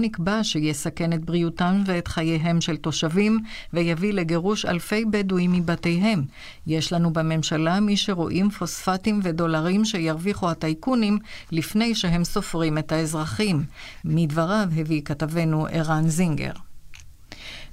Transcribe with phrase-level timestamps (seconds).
[0.00, 3.40] נקבע שיסכן את בריאותם ואת חייהם של תושבים
[3.72, 6.22] ויביא לגירוש אלפי בדואים מבתיהם.
[6.66, 11.18] יש לנו בממשלה מי שרואים פוספטים ודולרים שירוויחו הטייקונים
[11.50, 13.64] לפני שהם סופרים את האזרחים.
[14.04, 16.52] מדבריו הביא כתבנו ערן זינגר.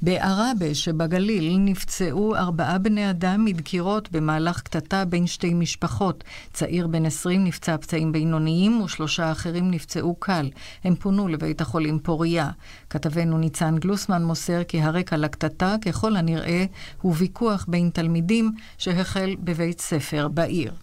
[0.02, 6.24] בעראבה שבגליל נפצעו ארבעה בני אדם מדקירות במהלך קטטה בין שתי משפחות.
[6.54, 10.50] צעיר בן 20 נפצע פצעים בינוניים ושלושה אחרים נפצעו קל.
[10.84, 12.52] הם פונו לבית החולים פוריה.
[12.90, 16.66] כתבנו ניצן גלוסמן מוסר כי הרקע לקטטה ככל הנראה
[17.02, 20.74] הוא ויכוח בין תלמידים שהחל בבית ספר בעיר.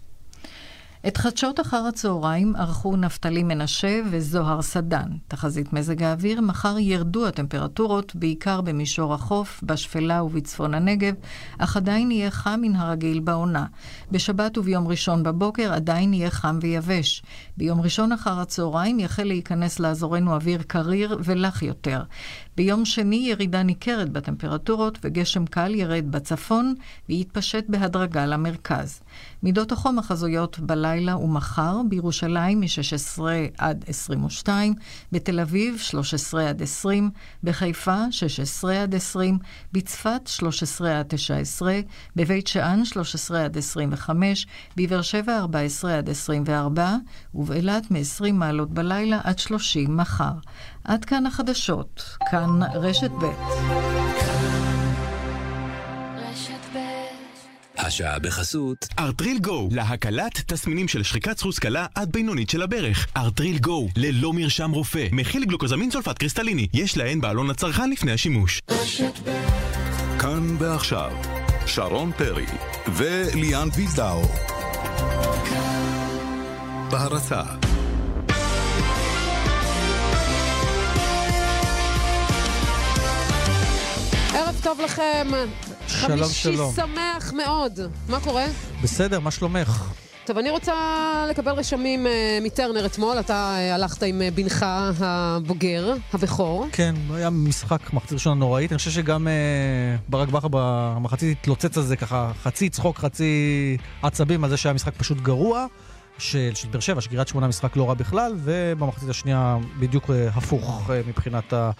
[1.07, 5.09] את חדשות אחר הצהריים ערכו נפתלי מנשה וזוהר סדן.
[5.27, 11.13] תחזית מזג האוויר, מחר ירדו הטמפרטורות, בעיקר במישור החוף, בשפלה ובצפון הנגב,
[11.57, 13.65] אך עדיין יהיה חם מן הרגיל בעונה.
[14.11, 17.23] בשבת וביום ראשון בבוקר עדיין יהיה חם ויבש.
[17.57, 22.03] ביום ראשון אחר הצהריים יחל להיכנס לאזורנו אוויר קריר ולח יותר.
[22.57, 26.75] ביום שני ירידה ניכרת בטמפרטורות וגשם קל ירד בצפון
[27.09, 28.99] ויתפשט בהדרגה למרכז.
[29.43, 33.21] מידות החום החזויות בלילה ומחר בירושלים מ-16
[33.57, 34.73] עד 22,
[35.11, 37.09] בתל אביב 13 עד 20,
[37.43, 39.37] בחיפה 16 עד 20,
[39.73, 41.79] בצפת 13 עד 19,
[42.15, 46.95] בבית שאן 13 עד 25, בבאר שבע 14 עד 24,
[47.47, 50.31] ובאילת מ-20 מעלות בלילה עד 30 מחר.
[50.83, 53.25] עד כאן החדשות, כאן רשת ב'.
[57.77, 63.07] השעה בחסות ארטריל גו, להקלת תסמינים של שחיקת סחוס קלה עד בינונית של הברך.
[63.17, 68.61] ארטריל גו, ללא מרשם רופא, מכיל גלוקוזמין סולפט קריסטליני, יש להן בעלון הצרכן לפני השימוש.
[70.19, 71.11] כאן ועכשיו,
[71.65, 72.45] שרון פרי
[72.95, 74.21] וליאן ויזדאו.
[76.97, 77.41] בהרצה
[84.33, 85.27] ערב טוב לכם.
[85.87, 86.73] שלום, חמישי שלום.
[86.75, 87.79] שמח מאוד.
[88.09, 88.45] מה קורה?
[88.83, 89.93] בסדר, מה שלומך?
[90.25, 90.73] טוב, אני רוצה
[91.29, 93.19] לקבל רשמים אה, מטרנר אתמול.
[93.19, 94.65] אתה אה, הלכת עם אה, בנך
[94.99, 96.67] הבוגר, הבכור.
[96.71, 98.71] כן, היה משחק מחצית ראשונה נוראית.
[98.71, 99.33] אני חושב שגם אה,
[100.09, 104.93] ברק בכר במחצית התלוצץ על זה ככה, חצי צחוק, חצי עצבים על זה שהיה משחק
[104.97, 105.65] פשוט גרוע.
[106.17, 110.89] של, של באר שבע, שקריית שמונה משחק לא רע בכלל, ובמחצית השנייה בדיוק אה, הפוך
[110.89, 111.71] אה, מבחינת ה...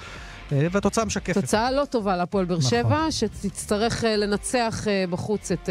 [0.51, 1.41] אה, והתוצאה משקפת.
[1.41, 2.69] תוצאה לא טובה להפועל באר נכון.
[2.69, 5.69] שבע, שתצטרך לנצח בחוץ את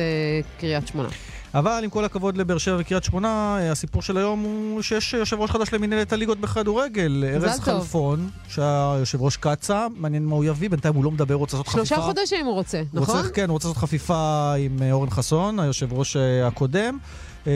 [0.58, 1.08] קריית שמונה.
[1.54, 5.50] אבל עם כל הכבוד לבאר שבע וקריית שמונה, הסיפור של היום הוא שיש יושב ראש
[5.50, 7.24] חדש למנהלת הליגות בכדורגל.
[7.34, 7.60] ארז.
[7.60, 11.56] חלפון, שהיה יושב ראש קצא"א, מעניין מה הוא יביא, בינתיים הוא לא מדבר, הוא רוצה
[11.56, 11.86] לעשות חפיפה.
[11.86, 13.22] שלושה חודשים הוא רוצה, הוא נכון?
[13.22, 16.98] צריך, כן, הוא רוצה לעשות חפיפה עם אורן חסון, היושב ראש הקודם.
[17.46, 17.52] אה,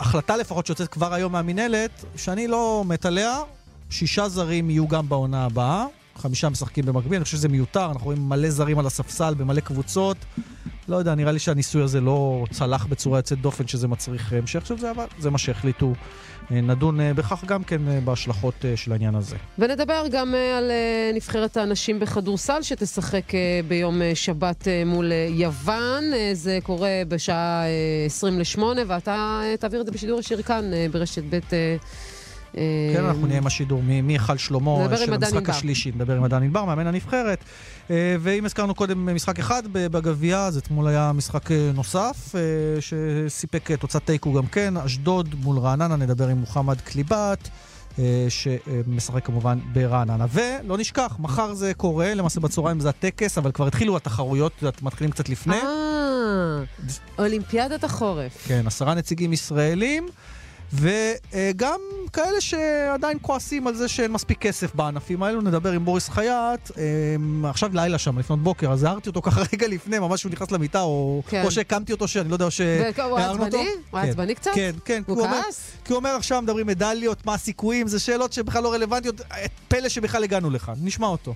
[0.00, 3.38] החלטה לפחות שיוצאת כבר היום מהמינהלת, שאני לא מת עליה,
[3.90, 5.86] שישה זרים יהיו גם בעונה הבאה.
[6.16, 10.16] חמישה משחקים במקביל, אני חושב שזה מיותר, אנחנו רואים מלא זרים על הספסל במלא קבוצות.
[10.88, 14.78] לא יודע, נראה לי שהניסוי הזה לא צלח בצורה יוצאת דופן שזה מצריך המשך של
[14.78, 15.92] זה, אבל זה מה שהחליטו.
[16.50, 19.36] נדון אה, בכך גם כן אה, בהשלכות אה, של העניין הזה.
[19.58, 20.70] ונדבר גם על
[21.14, 23.32] נבחרת הנשים בכדורסל שתשחק
[23.68, 26.04] ביום שבת מול יוון.
[26.32, 31.38] זה קורה בשעה אה, 20 ל-8, ואתה תעביר את זה בשידור ישיר כאן ברשת ב'.
[32.56, 32.62] אה,
[32.94, 35.48] כן, אנחנו נהיה עם השידור מ- מהיכל שלמה של המשחק.
[35.50, 37.38] השלישי, נדבר עם עדן ענבר, מאמן הנבחרת.
[37.90, 42.34] אה, ואם הזכרנו קודם משחק אחד בגביע, אז אתמול היה משחק אה, נוסף,
[42.80, 47.48] שסיפק תוצאת תיקו גם כן, אשדוד מול רעננה, נדבר עם מוחמד קליבת.
[48.28, 50.26] שמשחק כמובן ברעננה.
[50.32, 55.28] ולא נשכח, מחר זה קורה, למעשה בצהריים זה הטקס, אבל כבר התחילו התחרויות, מתחילים קצת
[55.28, 55.54] לפני.
[55.56, 56.62] אה,
[57.18, 58.44] אולימפיאדת החורף.
[58.46, 60.08] כן, עשרה נציגים ישראלים,
[60.72, 61.80] וגם
[62.12, 65.40] כאלה שעדיין כועסים על זה שאין מספיק כסף בענפים האלו.
[65.40, 66.70] נדבר עם בוריס חייט,
[67.16, 70.50] אמ, עכשיו לילה שם, לפנות בוקר, אז הערתי אותו ככה רגע לפני, ממש שהוא נכנס
[70.50, 71.42] למיטה, או, כן.
[71.44, 73.46] או שהקמתי אותו, שאני לא יודע, שהערנו אותו.
[73.46, 73.70] עצבני?
[73.90, 74.08] הוא כן.
[74.08, 74.50] עצבני קצת?
[74.54, 75.02] כן, כן.
[75.06, 75.70] הוא הוא כעס?
[75.84, 79.20] כי הוא אומר עכשיו מדברים מדליות, מה הסיכויים, זה שאלות שבכלל לא רלוונטיות,
[79.68, 80.74] פלא שבכלל הגענו לכאן.
[80.82, 81.34] נשמע אותו.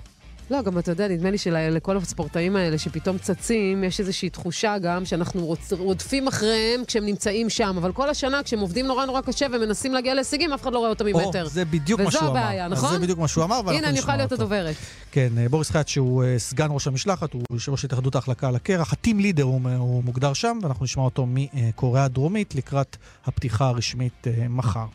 [0.51, 5.05] לא, גם אתה יודע, נדמה לי שלכל הספורטאים האלה שפתאום צצים, יש איזושהי תחושה גם
[5.05, 9.45] שאנחנו רוצ- רודפים אחריהם כשהם נמצאים שם, אבל כל השנה כשהם עובדים נורא נורא קשה
[9.53, 11.47] ומנסים להגיע להישגים, אף אחד לא רואה אותם או, ממטר.
[11.47, 12.39] זה בדיוק מה וזו שהוא אמר.
[12.39, 12.89] הבעיה, אז נכון?
[12.93, 14.31] זה בדיוק מה שהוא אמר, ואנחנו הנה, אני יכולה להיות.
[14.31, 14.75] הדוברת.
[15.11, 18.55] כן, אה, בוריס חייט שהוא אה, סגן ראש המשלחת, הוא יושב ראש התאחדות ההחלקה על
[18.55, 24.27] הקרח, הטים לידר הוא, הוא מוגדר שם, ואנחנו נשמע אותו מקוריאה הדרומית לקראת הפתיחה הרשמית
[24.27, 24.85] אה, מחר.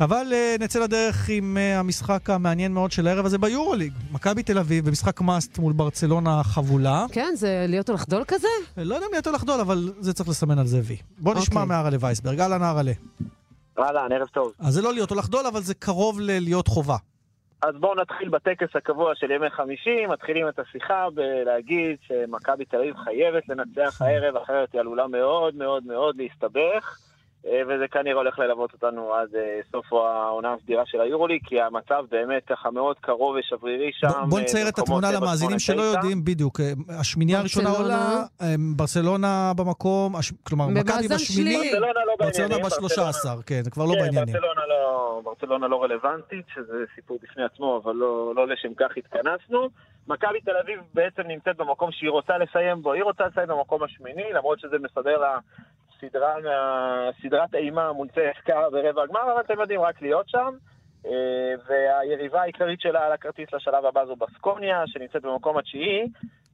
[0.00, 3.92] אבל אה, נצא לדרך עם אה, המשחק המעניין מאוד של הערב הזה ביורוליג.
[4.12, 7.04] מכבי תל אביב במשחק מאסט מול ברצלונה חבולה.
[7.12, 8.48] כן, זה להיות או לחדול כזה?
[8.78, 10.96] אה, לא יודע אם יותר לחדול, אבל זה צריך לסמן על זה וי.
[11.18, 11.68] בוא נשמע אוקיי.
[11.68, 12.40] מהרלה וייסברג.
[12.40, 12.92] אהלן הרלה.
[13.78, 14.52] אהלן, ערב טוב.
[14.58, 16.96] אז זה לא להיות או לחדול, אבל זה קרוב ללהיות חובה.
[17.62, 22.94] אז בואו נתחיל בטקס הקבוע של ימי חמישי, מתחילים את השיחה בלהגיד שמכבי תל אביב
[23.04, 27.09] חייבת לנצח הערב, אחרת היא עלולה מאוד מאוד מאוד להסתבך.
[27.46, 32.04] אה, וזה כנראה הולך ללוות אותנו עד אה, סוף העונה הסדירה של היורוליג, כי המצב
[32.10, 34.08] באמת ככה מאוד קרוב ושברירי שם.
[34.28, 36.60] בוא אה, נצייר את התמונה למאזינים שלא יודעים בדיוק.
[36.88, 38.24] השמינייה הראשונה עולה,
[38.76, 41.72] ברצלונה במקום, כלומר, מכבי בשמיני,
[42.18, 44.34] ברצלונה לא בשלושה עשר, כן, זה כבר לא כן, בעניינים.
[44.34, 49.68] לא- ברצלונה לא רלוונטית, שזה סיפור בפני עצמו, אבל לא, לא לשם כך התכנסנו.
[50.08, 54.32] מכבי תל אביב בעצם נמצאת במקום שהיא רוצה לסיים בו, היא רוצה לסיים במקום השמיני,
[54.34, 55.38] למרות שזה מסדר לה
[56.00, 56.34] סדרה,
[57.22, 60.54] סדרת אימה מול צסקה ברבע הגמר, אבל אתם יודעים, רק להיות שם.
[61.06, 66.08] אה, והיריבה העיקרית שלה על הכרטיס לשלב הבא זו בסקוניה, שנמצאת במקום התשיעי.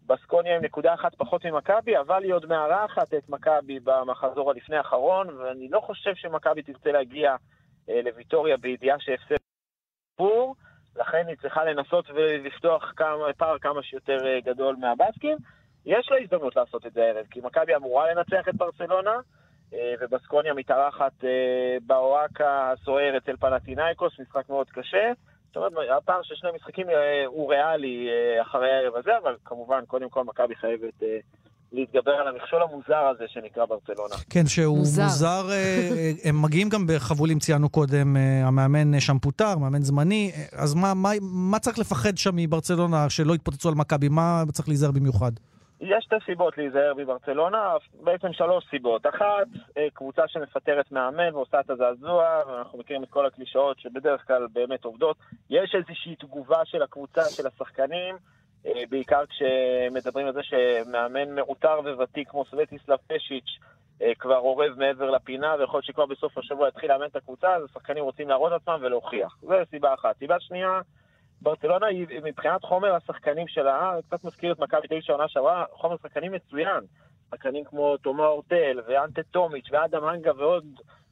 [0.06, 5.28] בסקוניה עם נקודה אחת פחות ממכבי, אבל היא עוד מארחת את מכבי במחזור הלפני האחרון,
[5.28, 7.36] ואני לא חושב שמכבי תרצה להגיע
[7.88, 9.36] אה, לוויטוריה בידיעה שהפסד
[10.10, 10.54] סיפור,
[10.96, 15.36] לכן היא צריכה לנסות ולפתוח כמה, פער כמה שיותר אה, גדול מהבסקים.
[15.86, 19.16] יש לה הזדמנות לעשות את זה הערב, כי מכבי אמורה לנצח את ברצלונה,
[19.74, 25.12] אה, ובסקוניה מתארחת אה, באוהקה הסוער אצל פלטינאיקוס, משחק מאוד קשה.
[25.46, 28.08] זאת אומרת, הפער של שני משחקים אה, הוא ריאלי
[28.42, 31.02] אחרי הערב הזה, אבל כמובן, קודם כל מכבי חייבת
[31.72, 34.14] להתגבר על המכשול המוזר הזה שנקרא ברצלונה.
[34.30, 35.02] כן, שהוא מוזר.
[35.02, 35.46] מוזר
[36.24, 41.58] הם מגיעים גם בחבולים, ציינו קודם, המאמן שם פוטר, מאמן זמני, אז מה, מה, מה
[41.58, 44.08] צריך לפחד שם מברצלונה, שלא יתפוצצו על מכבי?
[44.08, 45.32] מה צריך להיזהר במיוחד?
[45.80, 47.74] יש שתי סיבות להיזהר בברצלונה,
[48.04, 49.06] בעצם שלוש סיבות.
[49.06, 49.46] אחת,
[49.78, 54.84] אה, קבוצה שמפטרת מאמן ועושה את הזעזוע, ואנחנו מכירים את כל הקלישאות שבדרך כלל באמת
[54.84, 55.16] עובדות.
[55.50, 58.16] יש איזושהי תגובה של הקבוצה, של השחקנים,
[58.66, 63.58] אה, בעיקר כשמדברים על זה שמאמן מעוטר וותיק כמו סווטיסלב פשיץ'
[64.02, 67.64] אה, כבר אורב מעבר לפינה, ויכול להיות שכבר בסוף השבוע יתחיל לאמן את הקבוצה, אז
[67.64, 69.36] השחקנים רוצים להראות עצמם ולהוכיח.
[69.42, 70.18] זו סיבה אחת.
[70.18, 70.80] סיבה שנייה,
[71.42, 76.32] ברצלונה היא מבחינת חומר השחקנים שלה, קצת מזכיר את מכבי תשע עונה שעברה, חומר שחקנים
[76.32, 76.80] מצוין.
[77.30, 80.64] שחקנים כמו תומה אורטל ואנטה טומיץ' ואדם אנגה ועוד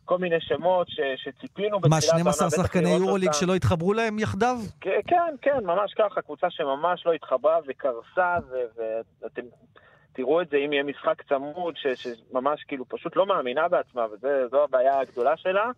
[0.05, 2.25] כל מיני שמות ש, שציפינו בתחילת העונה.
[2.25, 4.57] מה, 12 שחקני יורוליג שלא התחברו להם יחדיו?
[4.81, 8.37] כן, כן, כן, ממש ככה, קבוצה שממש לא התחברה וקרסה,
[9.23, 9.43] ואתם
[10.13, 14.65] תראו את זה אם יהיה משחק צמוד, ש, שממש כאילו פשוט לא מאמינה בעצמה, וזו
[14.65, 15.71] הבעיה הגדולה שלה.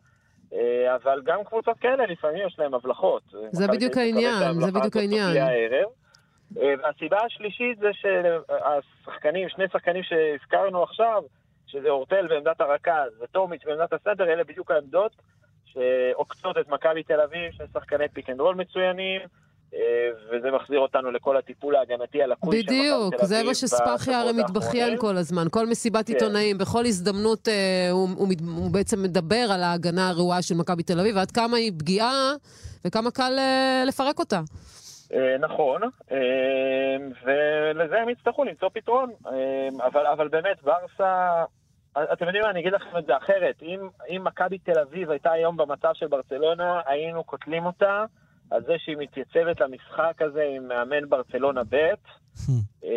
[0.52, 3.22] אה, אבל גם קבוצות כאלה לפעמים יש להן הבלחות.
[3.50, 5.36] זה בדיוק העניין, זה בדיוק העניין.
[5.36, 11.22] אה, והסיבה השלישית זה שהשחקנים, שני שחקנים שהזכרנו עכשיו,
[11.66, 15.12] שזה אורטל בעמדת הרכז וטומיץ' בעמדת הסנטר, אלה בדיוק העמדות
[15.64, 19.20] שעוקצות את מכבי תל אביב, שני שחקני pick and roll מצוינים.
[19.74, 22.62] אה, וזה מחזיר אותנו לכל הטיפול ההגנתי הלקוי.
[22.62, 25.46] בדיוק, זה מה שספאחיה הרי מתבכיין כל הזמן.
[25.50, 26.12] כל מסיבת כן.
[26.12, 31.00] עיתונאים, בכל הזדמנות אה, הוא, הוא, הוא בעצם מדבר על ההגנה הרעועה של מכבי תל
[31.00, 32.34] אביב, ועד כמה היא פגיעה
[32.84, 34.40] וכמה קל אה, לפרק אותה.
[35.40, 35.80] נכון,
[37.24, 39.10] ולזה הם יצטרכו למצוא פתרון.
[39.84, 41.44] אבל, אבל באמת, ברסה,
[42.12, 43.62] אתם יודעים מה, אני אגיד לכם את זה אחרת.
[43.62, 48.04] אם, אם מכבי תל אביב הייתה היום במצב של ברצלונה, היינו קוטלים אותה.
[48.50, 51.76] על זה שהיא מתייצבת למשחק הזה עם מאמן ברצלונה ב',
[52.84, 52.90] אה,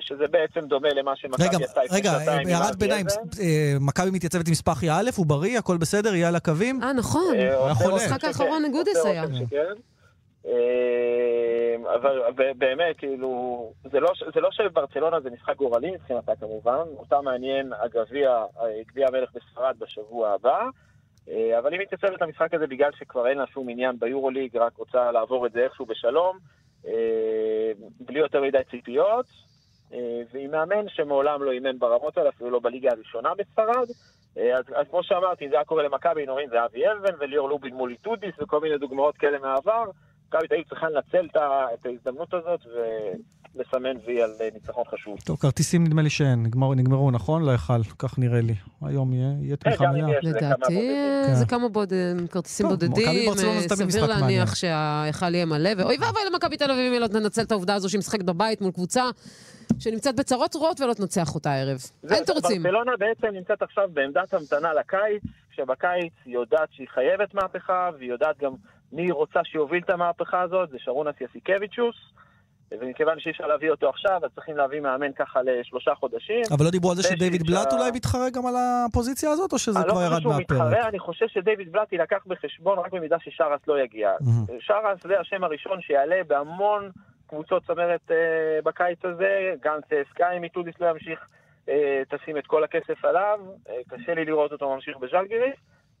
[0.00, 2.38] שזה בעצם דומה למה שמכבי יצא לפני שנתיים.
[2.40, 3.06] רגע, הערת ביניים,
[3.40, 6.82] אה, מכבי מתייצבת עם ספאחי א', הוא בריא, הכל בסדר, יהיה על הקווים?
[6.82, 7.34] אה, נכון.
[7.90, 9.24] במשחק האחרון נגודס היה.
[11.94, 12.20] אבל
[12.58, 18.44] באמת, כאילו, זה לא, זה לא שברצלונה זה משחק גורלי מבחינתה כמובן, אותה מעניין הגביע,
[18.88, 20.68] גביע המלך בספרד בשבוע הבא.
[21.28, 25.12] אה, אבל היא מתייצבת למשחק הזה בגלל שכבר אין לה שום עניין ביורוליג, רק רוצה
[25.12, 26.38] לעבור את זה איכשהו בשלום,
[26.86, 29.26] אה, בלי יותר מדי ציפיות,
[29.92, 33.88] אה, והיא מאמן שמעולם לא אימן ברמות האלה, אפילו לא בליגה הראשונה בספרד.
[34.58, 37.90] אז, אז כמו שאמרתי, זה היה קורה למכבי, נורין זה אבי אלבן וליאור לובין מול
[37.90, 39.84] איטודיס וכל מיני דוגמאות כאלה מהעבר.
[40.28, 42.60] מכבי תל צריכה לנצל את ההזדמנות הזאת
[43.56, 45.18] ולסמן וי על אה, ניצחון חשוב.
[45.24, 47.44] טוב, כרטיסים נדמה לי שאין, נגמרו, נגמרו נכון?
[47.44, 48.54] להיכל, כך נראה לי.
[48.82, 50.18] היום יהיה, יהיה תמיכה מלאה.
[50.22, 50.92] לדעתי
[51.34, 56.70] זה כמה בודדים, כרטיסים בודדים, אה, סביר להניח שההיכל יהיה מלא, ואוי ואבוי למכבי תל
[56.70, 59.10] אביב אם היא לא תנצל את העובדה הזו שהיא משחקת בבית מול קבוצה
[59.78, 61.78] שנמצאת בצרות רעות ולא תנצח אותה הערב.
[62.10, 62.62] אין תירוצים.
[62.62, 68.38] ברצלונה בעצם נמצאת עכשיו בעמדת המתנה לקיץ, שבקיץ היא יודעת שהיא חייבת מהפכה, והיא יודעת
[68.42, 68.52] גם
[68.92, 71.96] מי רוצה שיוביל את המהפכה הזאת, זה שרונס יסיקביצ'וס.
[72.80, 76.42] ומכיוון שאי אפשר להביא אותו עכשיו, אז צריכים להביא מאמן ככה לשלושה חודשים.
[76.50, 79.78] אבל לא דיברו על זה שדייוויד בלאט אולי מתחרה גם על הפוזיציה הזאת, או שזה
[79.88, 80.50] כבר לא ירד מהפרק?
[80.50, 84.10] מתחרה, אני חושב שדייוויד בלאט יילקח בחשבון רק במידה ששרס לא יגיע.
[84.60, 86.90] שרס זה השם הראשון שיעלה בהמון
[87.26, 89.78] קבוצות צמרת אה, בקיץ הזה, גם
[90.10, 91.26] צסק"א, אם איטודיס לא ימשיך,
[91.68, 95.56] אה, תשים את כל הכסף עליו, אה, קשה לי לראות אותו ממשיך בז'לגיריס.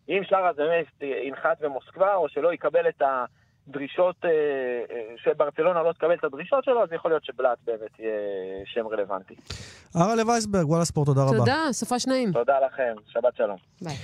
[0.08, 3.24] אם שאראס באמת ינחת במוסקבה, או שלא יקבל את ה...
[3.68, 8.12] דרישות, אה, אה, שברצלונה לא תקבל את הדרישות שלו, אז יכול להיות שבלאט באמת יהיה
[8.64, 9.34] שם רלוונטי.
[9.94, 11.36] אראל'ה וייסברג, וואלה ספורט, תודה רבה.
[11.36, 12.32] תודה, סופש נעים.
[12.32, 13.56] תודה לכם, שבת שלום.
[13.82, 13.94] ביי.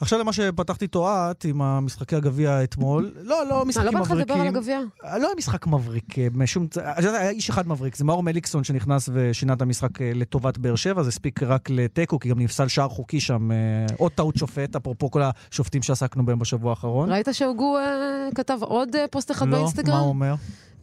[0.00, 3.12] עכשיו למה שפתחתי איתו את, עם המשחקי הגביע אתמול.
[3.22, 4.56] לא, לא מה, משחקים לא בא לך לדבר על מבריקים.
[4.56, 4.80] הגביע?
[5.18, 6.66] לא היה משחק מבריק, אה, משום...
[7.02, 11.02] היה איש אחד מבריק, זה מאור מליקסון שנכנס ושינה את המשחק אה, לטובת באר שבע,
[11.02, 13.56] זה הספיק רק לתיקו, כי גם נפסל שער חוקי שם, אה,
[13.96, 17.12] עוד טעות שופט, אפרופו כל השופטים שעסקנו בהם בשבוע האחרון.
[17.12, 19.94] ראית שהוגו אה, כתב עוד אה, פוסט אחד לא, באינסטגרם?
[19.94, 20.34] מה הוא אומר?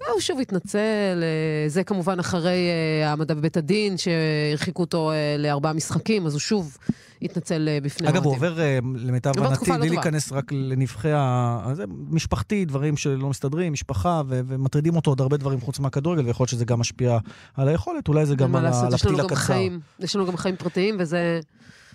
[0.01, 2.69] אה, הוא שוב התנצל, אה, זה כמובן אחרי
[3.01, 6.77] אה, העמדה בבית הדין, שהרחיקו אותו אה, לארבעה משחקים, אז הוא שוב
[7.23, 8.33] התנצל אה, בפני אגב, הוא.
[8.33, 9.89] עובר, אה, למיטב הבנתי, לא בלי.
[9.89, 11.59] להיכנס רק לנבחי ה...
[11.73, 16.43] זה משפחתי, דברים שלא מסתדרים, משפחה, ו- ומטרידים אותו עוד הרבה דברים חוץ מהכדורגל, ויכול
[16.43, 17.17] להיות שזה גם משפיע
[17.57, 19.35] על היכולת, אולי זה גם על הפתיל גם הקצר.
[19.35, 21.39] חיים, יש לנו גם חיים פרטיים, וזה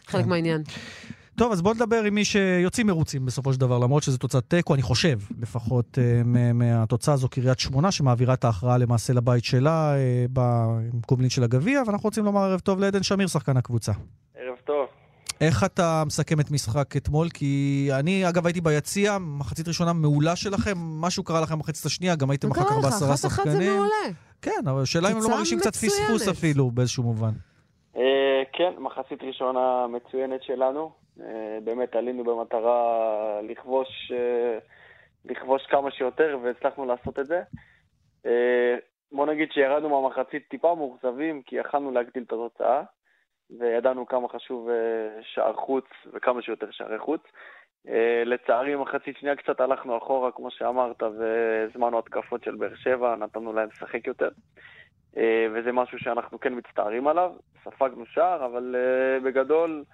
[0.07, 0.29] חלק כן.
[0.29, 0.63] מהעניין.
[1.37, 4.75] טוב, אז בואו נדבר עם מי שיוצאים מרוצים בסופו של דבר, למרות שזו תוצאת תיקו,
[4.75, 9.95] אני חושב, לפחות אה, מהתוצאה הזו, קריית שמונה, שמעבירה את ההכרעה למעשה לבית שלה,
[10.33, 13.93] בקומלין של הגביע, ואנחנו רוצים לומר ערב טוב לעדן שמיר, שחקן הקבוצה.
[14.37, 14.98] ערב טוב.
[15.40, 17.26] איך אתה מסכם את משחק אתמול?
[17.35, 22.30] כי אני, אגב, הייתי ביציע, מחצית ראשונה מעולה שלכם, משהו קרה לכם במחצית השנייה, גם
[22.30, 22.85] הייתם אחר כך קרה לך?
[22.85, 23.73] בעשרה אחת אחת זה שחקנים.
[23.73, 24.14] מעולה.
[24.42, 26.28] כן, אבל השאלה אם הם לא מרגישים קצת פספוס.
[26.28, 27.33] אפילו, באיזשהו מובן.
[27.97, 30.90] אה, כן, מחצית ראשונה מצוינת שלנו.
[31.21, 32.80] אה, באמת עלינו במטרה
[33.42, 34.59] לכבוש, אה,
[35.25, 37.42] לכבוש כמה שיותר והצלחנו לעשות את זה.
[39.12, 42.83] בוא נגיד שירדנו מהמחצית טיפה מאוכזבים כי יכלנו להגדיל את התוצאה
[43.59, 47.21] וידענו כמה חשוב אה, שער חוץ וכמה שיותר שערי חוץ.
[47.88, 53.52] אה, לצערי, מחצית שנייה קצת הלכנו אחורה, כמו שאמרת, והזמנו התקפות של באר שבע, נתנו
[53.52, 54.28] להם לשחק יותר.
[55.17, 57.33] אה, וזה משהו שאנחנו כן מצטערים עליו.
[57.64, 58.76] ספגנו שער, אבל
[59.25, 59.85] בגדול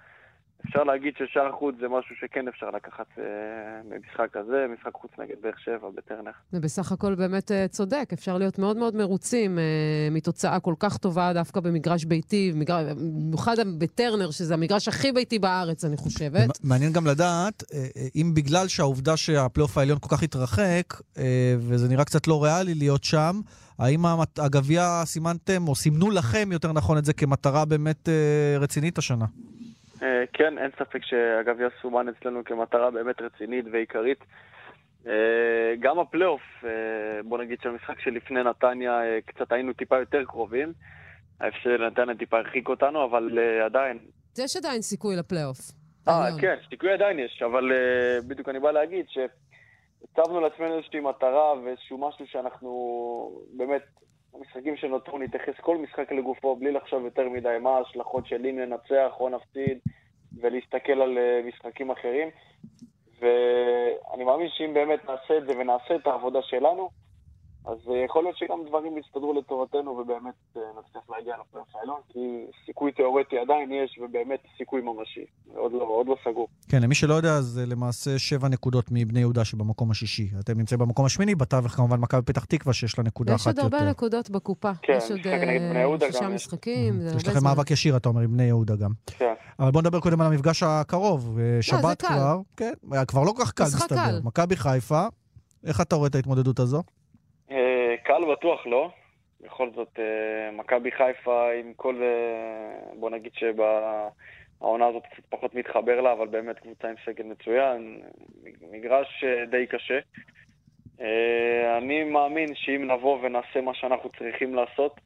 [0.69, 3.23] אפשר להגיד ששער חוץ זה משהו שכן אפשר לקחת אה,
[3.89, 6.31] במשחק כזה, משחק חוץ נגד באר שבע בטרנר.
[6.53, 9.63] ובסך הכל באמת אה, צודק, אפשר להיות מאוד מאוד מרוצים אה,
[10.11, 15.97] מתוצאה כל כך טובה דווקא במגרש ביתי, במיוחד בטרנר, שזה המגרש הכי ביתי בארץ, אני
[15.97, 16.49] חושבת.
[16.63, 21.89] מעניין גם לדעת, אה, אה, אם בגלל שהעובדה שהפלייאוף העליון כל כך התרחק, אה, וזה
[21.89, 23.41] נראה קצת לא ריאלי להיות שם,
[23.79, 24.05] האם
[24.37, 29.25] הגביע סימנתם, או סימנו לכם, יותר נכון, את זה כמטרה באמת אה, רצינית השנה?
[30.05, 34.19] אה, כן, אין ספק שהגביע סומן אצלנו כמטרה באמת רצינית ועיקרית.
[35.07, 36.69] אה, גם הפלייאוף, אה,
[37.23, 40.73] בוא נגיד שהמשחק שלפני נתניה, קצת היינו טיפה יותר קרובים.
[41.39, 43.99] ההפסד לנתניה טיפה הרחיק אותנו, אבל עדיין.
[44.37, 45.57] יש עדיין סיכוי לפלייאוף.
[46.07, 46.27] אה.
[46.41, 47.71] כן, סיכוי עדיין יש, אבל
[48.27, 52.69] בדיוק אני בא להגיד שהצבנו לעצמנו איזושהי מטרה ואיזשהו משהו שאנחנו
[53.57, 53.81] באמת,
[54.37, 59.13] המשחקים שנותרו, נתייחס כל משחק לגופו בלי לחשוב יותר מדי מה ההשלכות של אם ננצח
[59.19, 59.77] או נפסיד
[60.41, 62.29] ולהסתכל על אה, משחקים אחרים.
[63.19, 66.89] ואני מאמין שאם באמת נעשה את זה ונעשה את העבודה שלנו,
[67.67, 72.45] אז אה, יכול להיות שגם דברים יסתדרו לטובתנו ובאמת אה, נצליח להגיע לפלייאוף העליון, כי
[72.65, 75.25] סיכוי תיאורטי עדיין יש ובאמת סיכוי ממשי.
[75.55, 76.47] עוד לא, עוד לא סגור.
[76.69, 80.29] כן, למי שלא יודע, זה למעשה שבע נקודות מבני יהודה שבמקום השישי.
[80.39, 83.65] אתם נמצאים במקום השמיני, בתווך כמובן מכבי פתח תקווה, שיש לה נקודה יש אחת עוד
[83.65, 83.77] יותר.
[83.77, 84.71] הרבה נקודות בקופה.
[84.81, 86.31] כן, יש עוד אה, שישה יש.
[86.31, 87.49] משחקים, זה יש הרבה לכם זמן.
[87.49, 88.91] מאבק ישיר, אתה אומר, עם בני יהודה גם.
[89.05, 89.33] כן.
[89.59, 91.39] אבל בוא נדבר קודם על המפגש הקרוב.
[91.39, 92.01] אה, שבת.
[92.01, 92.73] כבר, כן,
[93.07, 94.19] כבר לא כל כך קל, מסתבר.
[94.23, 95.07] מכבי חיפה,
[95.63, 96.83] איך אתה רואה את ההתמודדות הזו?
[98.05, 98.89] קל בטוח לא.
[99.41, 102.01] בכל זאת, אה, מכבי חיפה עם כל...
[102.03, 108.01] אה, בוא נגיד שבעונה הזאת קצת פחות מתחבר לה, אבל באמת קבוצה עם סגל מצוין.
[108.71, 109.99] מגרש אה, די קשה.
[111.77, 114.99] אני מאמין שאם נבוא ונעשה מה שאנחנו צריכים לעשות,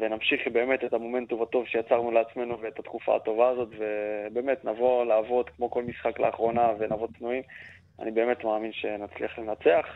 [0.00, 5.70] ונמשיך באמת את המומנטום הטוב שיצרנו לעצמנו ואת התקופה הטובה הזאת, ובאמת נבוא לעבוד כמו
[5.70, 7.42] כל משחק לאחרונה ונבוא צנועים,
[7.98, 9.86] אני באמת מאמין שנצליח לנצח.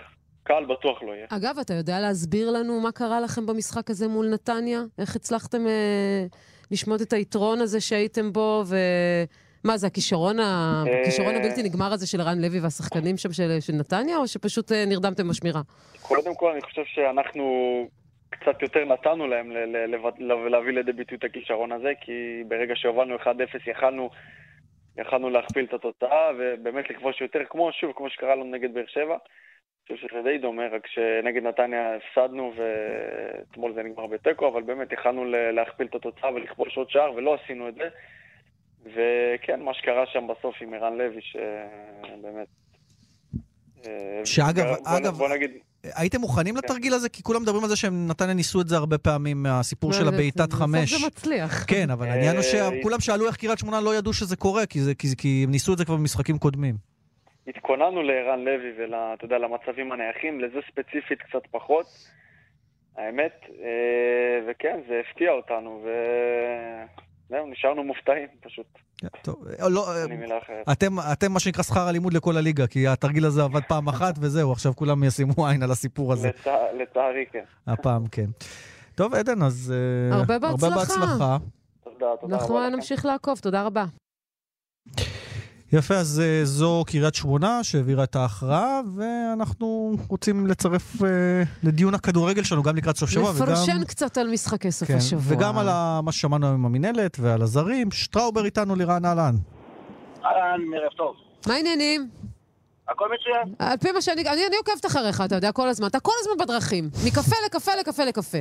[0.42, 1.26] קל בטוח לא יהיה.
[1.28, 4.80] אגב, אתה יודע להסביר לנו מה קרה לכם במשחק הזה מול נתניה?
[4.98, 6.24] איך הצלחתם אה,
[6.70, 10.42] לשמוט את היתרון הזה שהייתם בו, ומה זה, הכישרון, ה...
[10.86, 14.72] אה, הכישרון הבלתי נגמר הזה של רן לוי והשחקנים שם של, של נתניה, או שפשוט
[14.72, 15.60] אה, נרדמתם בשמירה?
[16.02, 17.44] קודם כל, אני חושב שאנחנו
[18.30, 22.12] קצת יותר נתנו להם ל- ל- לב- ל- להביא לידי ביטוי את הכישרון הזה, כי
[22.48, 23.26] ברגע שהובלנו 1-0
[23.70, 24.10] יכלנו,
[24.98, 29.16] יכלנו להכפיל את התוצאה, ובאמת לכבוש יותר, כמו, שוב, כמו שקרה לנו נגד באר שבע.
[29.96, 35.24] חושב שזה די דומה, רק שנגד נתניה הפסדנו, ואתמול זה נגמר בתיקו, אבל באמת יכלנו
[35.54, 37.88] להכפיל את התוצאה ולכבוש עוד שער, ולא עשינו את זה.
[38.86, 42.46] וכן, מה שקרה שם בסוף עם ערן לוי, שבאמת...
[43.86, 45.50] אה, שאגב, בוא, אגב- בוא נגיד,
[45.94, 47.08] הייתם מוכנים לתרגיל הזה?
[47.08, 50.10] כי כולם מדברים על זה שהם נתניה ניסו את זה הרבה פעמים, מהסיפור של לא,
[50.10, 50.94] זה- הבעיטת בסוף חמש.
[50.94, 51.64] זה מצליח.
[51.68, 54.80] כן, אבל העניין הוא אה, שכולם שאלו איך קריית שמונה לא ידעו שזה קורה, כי
[54.80, 56.74] זה- כי כי הם ניסו את זה כבר במשחקים קודמים.
[57.46, 61.86] התכוננו לערן לוי ואתה יודע, למצבים הנייחים, לזה ספציפית קצת פחות.
[62.96, 63.32] האמת,
[63.62, 68.66] אה, וכן, זה הפתיע אותנו, וזהו, נשארנו מופתעים פשוט.
[69.22, 69.86] טוב, לא,
[70.72, 74.52] אתם, אתם מה שנקרא שכר הלימוד לכל הליגה, כי התרגיל הזה עבד פעם אחת וזהו,
[74.52, 76.30] עכשיו כולם ישימו עין על הסיפור הזה.
[76.78, 77.44] לצערי, כן.
[77.66, 78.26] הפעם, כן.
[78.94, 79.74] טוב, עדן, אז
[80.12, 80.66] הרבה בהצלחה.
[80.66, 81.36] הרבה בהצלחה.
[81.84, 82.36] תודה, תודה רבה.
[82.36, 83.84] אנחנו נמשיך לעקוב, תודה רבה.
[85.72, 91.04] יפה, אז זו קריית שמונה שהעבירה את ההכרעה, ואנחנו רוצים לצרף uh,
[91.62, 93.32] לדיון הכדורגל שלנו גם לקראת סוף שבוע.
[93.32, 93.84] לפרשן וגם...
[93.84, 95.36] קצת על משחקי סוף כן, השבוע.
[95.36, 95.66] וגם על
[96.02, 97.90] מה ששמענו עם המינהלת ועל הזרים.
[97.90, 99.34] שטראובר איתנו לירן אהלן.
[100.24, 101.14] אהלן, ערב טוב.
[101.46, 102.08] מה העניינים?
[102.88, 103.54] הכל מצוין.
[103.58, 104.22] על פי מה שאני...
[104.22, 105.86] אני, אני עוקבת אחריך, אתה יודע, כל הזמן.
[105.86, 106.90] אתה כל הזמן בדרכים.
[107.06, 108.38] מקפה לקפה לקפה לקפה.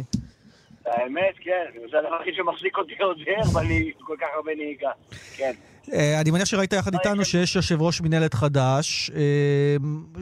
[0.86, 1.79] האמת, כן.
[1.91, 4.91] זה הדבר הכי שמחזיק אותי עוד ער, ואני כל כך הרבה נהיגה.
[5.36, 5.53] כן.
[6.21, 9.12] אני מניח שראית יחד איתנו שיש יושב ראש מנהלת חדש,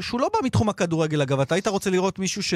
[0.02, 2.54] שהוא לא בא מתחום הכדורגל אגב, אתה היית רוצה לראות מישהו ש...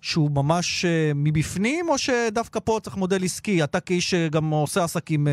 [0.00, 3.64] שהוא ממש מבפנים, או שדווקא פה צריך מודל עסקי?
[3.64, 5.26] אתה כאיש שגם עושה עסקים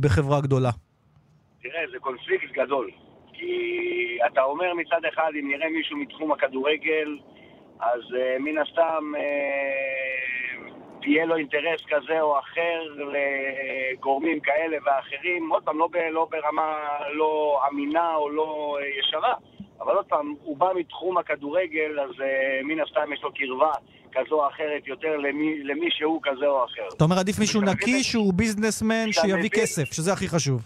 [0.00, 0.70] בחברה גדולה.
[1.62, 2.90] תראה, זה קונפליקט גדול.
[3.32, 3.52] כי
[4.32, 7.18] אתה אומר מצד אחד, אם נראה מישהו מתחום הכדורגל,
[7.80, 8.00] אז
[8.40, 9.12] מן הסתם...
[11.08, 12.78] יהיה לו אינטרס כזה או אחר
[13.12, 19.34] לגורמים כאלה ואחרים, עוד פעם, לא, ב, לא ברמה לא אמינה או לא ישרה,
[19.80, 23.72] אבל עוד פעם, הוא בא מתחום הכדורגל, אז uh, מן הסתם יש לו קרבה
[24.12, 26.88] כזו או אחרת יותר למי, למי שהוא כזה או אחר.
[26.96, 29.50] אתה אומר עדיף מישהו נקי שהוא ביזנסמן שיביא.
[29.50, 30.60] כסף, שזה הכי חשוב.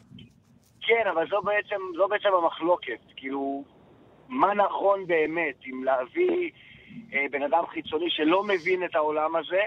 [0.83, 3.01] כן, אבל זו בעצם, זו בעצם המחלוקת.
[3.17, 3.65] כאילו,
[4.29, 6.51] מה נכון באמת, אם להביא
[7.15, 9.63] אה, בן אדם חיצוני שלא מבין את העולם הזה,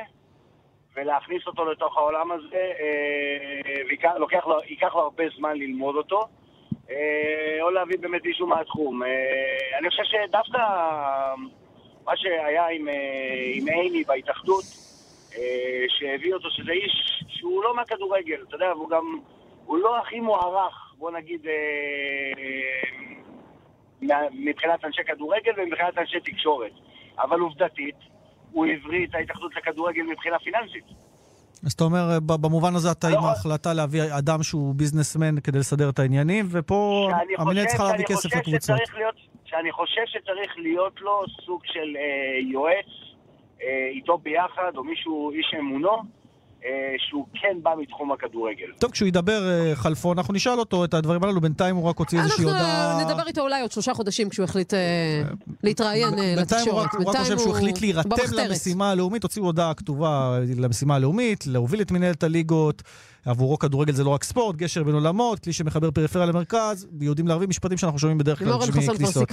[0.96, 4.12] ולהכניס אותו לתוך העולם הזה, אה, וייקח
[4.48, 6.28] לו, ייקח לו הרבה זמן ללמוד אותו,
[6.90, 9.04] אה, או להביא באמת מישהו מהתחום.
[9.04, 10.58] אה, אני חושב שדווקא
[12.06, 12.88] מה שהיה עם,
[13.54, 14.64] עם עיני בהתאחדות,
[15.88, 19.20] שהביא אותו, שזה איש שהוא לא מהכדורגל, אתה יודע, והוא גם,
[19.66, 21.48] הוא לא הכי מוערך, בוא נגיד,
[24.32, 26.72] מבחינת אנשי כדורגל ומבחינת אנשי תקשורת.
[27.18, 27.96] אבל עובדתית,
[28.56, 30.84] הוא הבריא את ההתאחדות לכדורגל מבחינה פיננסית.
[31.66, 35.90] אז אתה אומר, במובן הזה אתה לא עם ההחלטה להביא אדם שהוא ביזנסמן כדי לסדר
[35.90, 38.80] את העניינים, ופה המנהל צריכה להביא כסף לקבוצות.
[39.46, 42.92] שאני חושב שצריך להיות לו סוג של אה, יועץ
[43.62, 45.98] אה, איתו ביחד, או מישהו, איש אמונו,
[46.98, 48.68] שהוא כן בא מתחום הכדורגל.
[48.80, 52.20] טוב, כשהוא ידבר אה, חלפון, אנחנו נשאל אותו את הדברים הללו, בינתיים הוא רק הוציא
[52.20, 52.92] איזושהי הודעה...
[52.92, 55.22] אנחנו נדבר איתו אולי עוד שלושה חודשים כשהוא החליט אה,
[55.64, 56.38] להתראיין לתקשורת.
[56.38, 56.80] בינתיים הוא
[57.12, 62.24] רק חושב שהוא החליט להירתם למשימה הלאומית, הוציאו הודעה כתובה למשימה הלאומית, להוביל את מנהלת
[62.24, 62.84] הליגות.
[63.26, 67.50] עבורו כדורגל זה לא רק ספורט, גשר בין עולמות, כלי שמחבר פריפריה למרכז, יהודים לערבים,
[67.50, 69.32] משפטים שאנחנו שומעים בדרך כלל בשביל כניסות.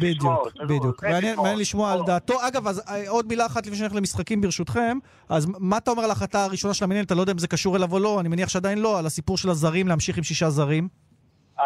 [0.00, 1.04] בדיוק, בדיוק.
[1.04, 2.34] מעניין לשמוע על דעתו.
[2.48, 4.98] אגב, אז עוד מילה אחת לפני שנלך למשחקים ברשותכם.
[5.28, 7.12] אז מה אתה אומר על ההחלטה הראשונה של המנהלת?
[7.12, 9.36] אני לא יודע אם זה קשור אליו או לא, אני מניח שעדיין לא, על הסיפור
[9.36, 10.88] של הזרים, להמשיך עם שישה זרים.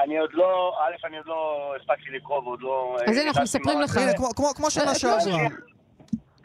[0.04, 2.96] אני עוד לא, א', אני עוד לא הספקתי לקרוא ועוד לא...
[3.06, 4.00] אז הנה, אנחנו מספרים לך.
[4.56, 5.48] כמו שנה שעברה.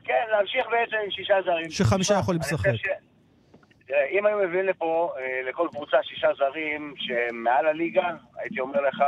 [0.04, 1.72] כן, להמשיך בעצם עם שישה זרים.
[1.72, 2.70] שחמישה יכולים לשחק.
[4.12, 9.04] אם היו מביאים לפה, אה, לכל קבוצה שישה זרים שהם מעל הליגה, הייתי אומר לך,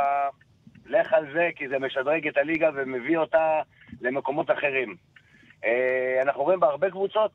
[0.86, 3.60] לך על זה, כי זה משדרג את הליגה ומביא אותה
[4.00, 4.96] למקומות אחרים.
[5.64, 7.32] אה, אנחנו רואים בהרבה קבוצות,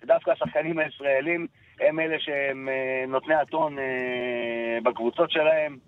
[0.00, 1.46] שדווקא השחקנים הישראלים
[1.80, 3.76] הם אלה שהם אה, נותני הטון
[4.82, 5.78] בקבוצות שלהם,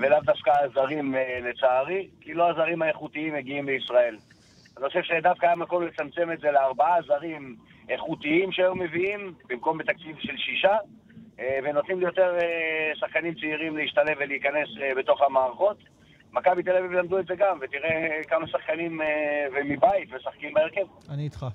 [0.00, 4.16] ולאו דווקא הזרים לצערי, כי לא הזרים האיכותיים מגיעים לישראל.
[4.78, 7.56] אני חושב שדווקא היה מקום לצמצם את זה לארבעה זרים
[7.90, 10.76] איכותיים שהיו מביאים, במקום בתקציב של שישה,
[11.40, 15.76] אה, ונותנים ליותר אה, שחקנים צעירים להשתלב ולהיכנס אה, בתוך המערכות.
[16.32, 19.00] מכבי תל אביב למדו את זה גם, ותראה כמה שחקנים
[19.52, 21.10] ומבית משחקים בהרכב.
[21.10, 21.46] אני איתך.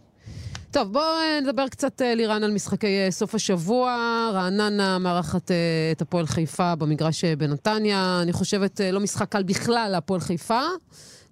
[0.71, 1.03] טוב, בואו
[1.41, 3.97] נדבר קצת, לירן, על משחקי סוף השבוע.
[4.33, 5.51] רעננה מארחת
[5.91, 8.19] את הפועל חיפה במגרש בנתניה.
[8.23, 10.61] אני חושבת, לא משחק קל בכלל להפועל חיפה,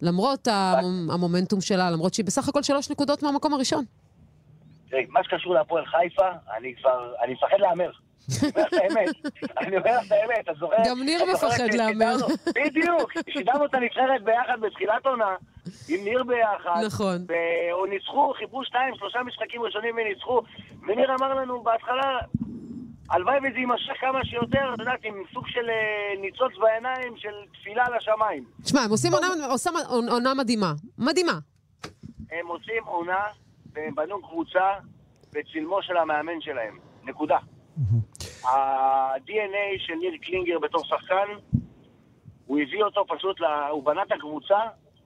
[0.02, 0.48] למרות
[1.10, 3.84] המומנטום שלה, למרות שהיא בסך הכל שלוש נקודות מהמקום הראשון.
[5.10, 7.92] מה שקשור להפועל חיפה, אני כבר, אני מפחד להמר.
[9.58, 10.76] אני אומר לך את האמת, אתה זוכר?
[10.86, 12.16] גם ניר מפחד להמר.
[12.56, 15.36] בדיוק, שידרנו את הנבחרת ביחד בתחילת עונה,
[15.90, 16.82] עם ניר ביחד.
[16.86, 17.26] נכון.
[17.72, 20.42] או ניצחו, חיפרו שתיים, שלושה משחקים ראשונים וניצחו,
[20.88, 22.20] וניר אמר לנו בהתחלה,
[23.10, 27.86] הלוואי וזה יימשך כמה שיותר, את יודעת, עם סוג של אה, ניצוץ בעיניים, של תפילה
[27.98, 28.44] לשמיים.
[28.64, 29.74] תשמע, הם עושים
[30.10, 30.74] עונה מדהימה.
[30.98, 31.40] מדהימה.
[32.32, 33.22] הם עושים עונה
[33.74, 34.74] והם בנו קבוצה
[35.34, 36.80] בצלמו של המאמן שלהם.
[37.04, 37.38] נקודה.
[38.46, 41.28] ה-DNA של ניר קלינגר בתור שחקן
[42.46, 43.68] הוא הביא אותו פשוט, לה...
[43.68, 44.60] הוא בנה את הקבוצה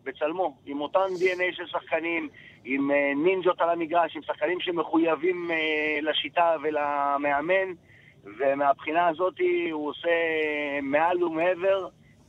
[0.03, 2.30] בצלמו, עם אותן DNA של שחקנים,
[2.65, 7.73] עם אה, נינג'ות על המגרש, עם שחקנים שמחויבים אה, לשיטה ולמאמן,
[8.23, 9.34] ומהבחינה הזאת
[9.71, 10.10] הוא עושה
[10.82, 11.88] מעל ומעבר.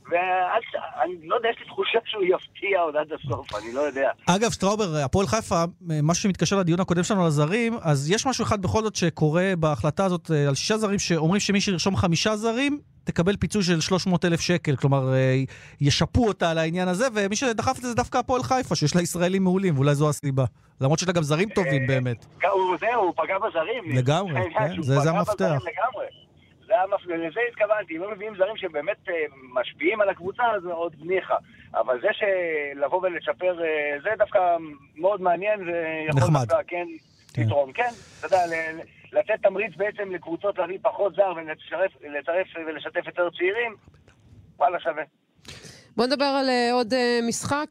[0.09, 4.09] ואני לא יודע, יש לי תחושה שהוא יפתיע עוד עד הסוף, אני לא יודע.
[4.25, 8.61] אגב, שטראובר, הפועל חיפה, משהו שמתקשר לדיון הקודם שלנו על הזרים, אז יש משהו אחד
[8.61, 13.35] בכל זאת שקורה בהחלטה הזאת אה, על שישה זרים, שאומרים שמי שירשום חמישה זרים, תקבל
[13.37, 15.43] פיצוי של 300 אלף שקל, כלומר, אה,
[15.81, 19.01] ישפו אותה על העניין הזה, ומי שדחף את זה זה דווקא הפועל חיפה, שיש לה
[19.01, 20.45] ישראלים מעולים, ואולי זו הסיבה.
[20.81, 22.25] למרות שיש לה גם זרים טובים באמת.
[22.79, 23.97] זהו, הוא פגע בזרים.
[23.97, 25.57] לגמרי, כן, זה המפתח.
[26.69, 27.15] זה.
[27.15, 29.11] לזה התכוונתי, אם הם מביאים זרים שבאמת uh,
[29.53, 31.35] משפיעים על הקבוצה, אז עוד ניחא.
[31.73, 34.39] אבל זה שלבוא ולצ'פר, uh, זה דווקא
[34.95, 36.87] מאוד מעניין, ויכול דווקא כן
[37.33, 37.41] כן.
[37.41, 37.71] לתרום.
[37.71, 38.45] כן, אתה יודע,
[39.13, 41.33] לתת תמריץ בעצם לקבוצות להביא פחות זר
[42.01, 43.75] ולצרף ולשתף יותר צעירים,
[44.57, 45.03] וואלה שווה.
[45.97, 46.93] בוא נדבר על uh, עוד
[47.27, 47.69] משחק.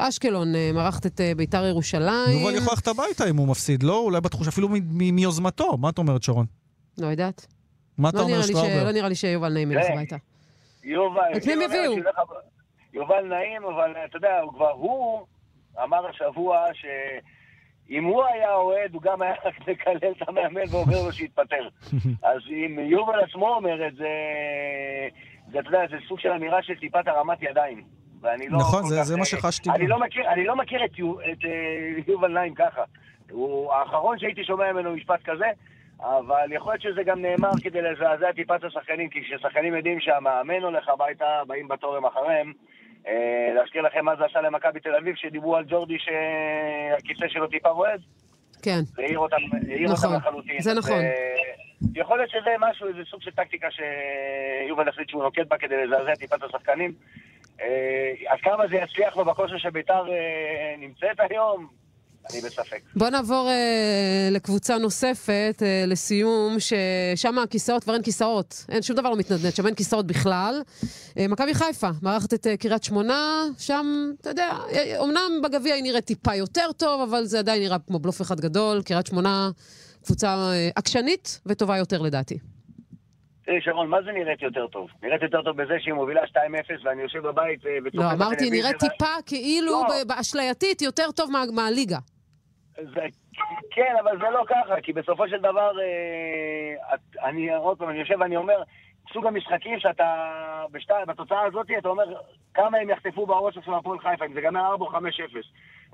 [0.00, 2.38] אשקלון מארחת את ביתר ירושלים.
[2.38, 3.98] יובל יכול ללכת הביתה אם הוא מפסיד, לא?
[3.98, 5.76] אולי בתחוש אפילו מיוזמתו.
[5.76, 6.46] מה את אומרת, שרון?
[6.98, 7.57] לא יודעת.
[7.98, 8.84] מה אתה לא אומר, שטראובר?
[8.84, 10.16] לא נראה לי שיובל נעים ילך הביתה.
[10.84, 11.20] יובל...
[11.36, 11.92] את מי הם יביאו?
[12.94, 15.26] יובל נעים, אבל אתה יודע, הוא כבר הוא
[15.82, 16.84] אמר השבוע ש...
[17.90, 21.68] אם הוא היה אוהד, הוא גם היה רק מקלל את המאמן ואומר לו שיתפטר.
[22.30, 24.04] אז אם יובל עצמו אומר את זה,
[25.52, 27.84] זה, אתה יודע, זה סוג של אמירה של טיפת הרמת ידיים.
[28.20, 28.58] ואני לא...
[28.58, 29.70] נכון, זה, זה מה שחשתי.
[29.70, 30.90] אני לא מכיר, אני לא מכיר את,
[31.32, 32.82] את uh, יובל נעים ככה.
[33.30, 35.46] הוא האחרון שהייתי שומע ממנו משפט כזה,
[36.00, 40.62] אבל יכול להיות שזה גם נאמר כדי לזעזע טיפה את השחקנים, כי כששחקנים יודעים שהמאמן
[40.62, 42.52] הולך הביתה, באים בתורם אחריהם.
[43.06, 47.68] אה, להזכיר לכם מה זה עשה למכבי תל אביב, שדיברו על ג'ורדי שהכיסא שלו טיפה
[47.68, 48.00] רועד.
[48.62, 48.80] כן.
[48.84, 49.36] זה העיר אותם,
[49.88, 50.60] נכון, אותם לחלוטין.
[50.60, 51.00] זה נכון.
[51.94, 56.14] יכול להיות שזה משהו, איזה סוג של טקטיקה שיובל החליט שהוא נוקט בה כדי לזעזע
[56.14, 56.92] טיפה את השחקנים.
[57.60, 61.68] אה, אז כמה זה יצליח לו בכושר שביתר אה, נמצאת היום,
[62.32, 62.80] אני בספק.
[62.96, 68.64] בוא נעבור uh, לקבוצה נוספת, uh, לסיום, ששם הכיסאות כבר אין כיסאות.
[68.68, 70.60] אין, שום דבר לא מתנדנד, שם אין כיסאות בכלל.
[70.64, 73.86] Uh, מכבי חיפה, מארחת את uh, קריית שמונה, שם,
[74.20, 74.50] אתה יודע,
[75.02, 78.82] אמנם בגביע היא נראית טיפה יותר טוב, אבל זה עדיין נראה כמו בלוף אחד גדול.
[78.82, 79.50] קריית שמונה,
[80.04, 82.38] קבוצה uh, עקשנית וטובה יותר לדעתי.
[83.48, 84.88] תראי, שרון, מה זה נראית יותר טוב?
[85.02, 86.36] נראית יותר טוב בזה שהיא מובילה 2-0
[86.84, 90.04] ואני יושב בבית וצופה לא, אמרתי, נראית טיפה כאילו לא.
[90.06, 91.98] באשלייתית יותר טוב מהליגה.
[92.82, 93.06] זה,
[93.70, 97.98] כן, אבל זה לא ככה, כי בסופו של דבר, אה, את, אני עוד פעם, אני
[97.98, 98.62] יושב ואני אומר,
[99.12, 100.14] סוג המשחקים שאתה,
[100.70, 102.04] בשתי, בתוצאה הזאת, אתה אומר,
[102.54, 104.96] כמה הם יחטפו בראש עכשיו הפועל חיפה, אם זה גמר 4 או 5-0.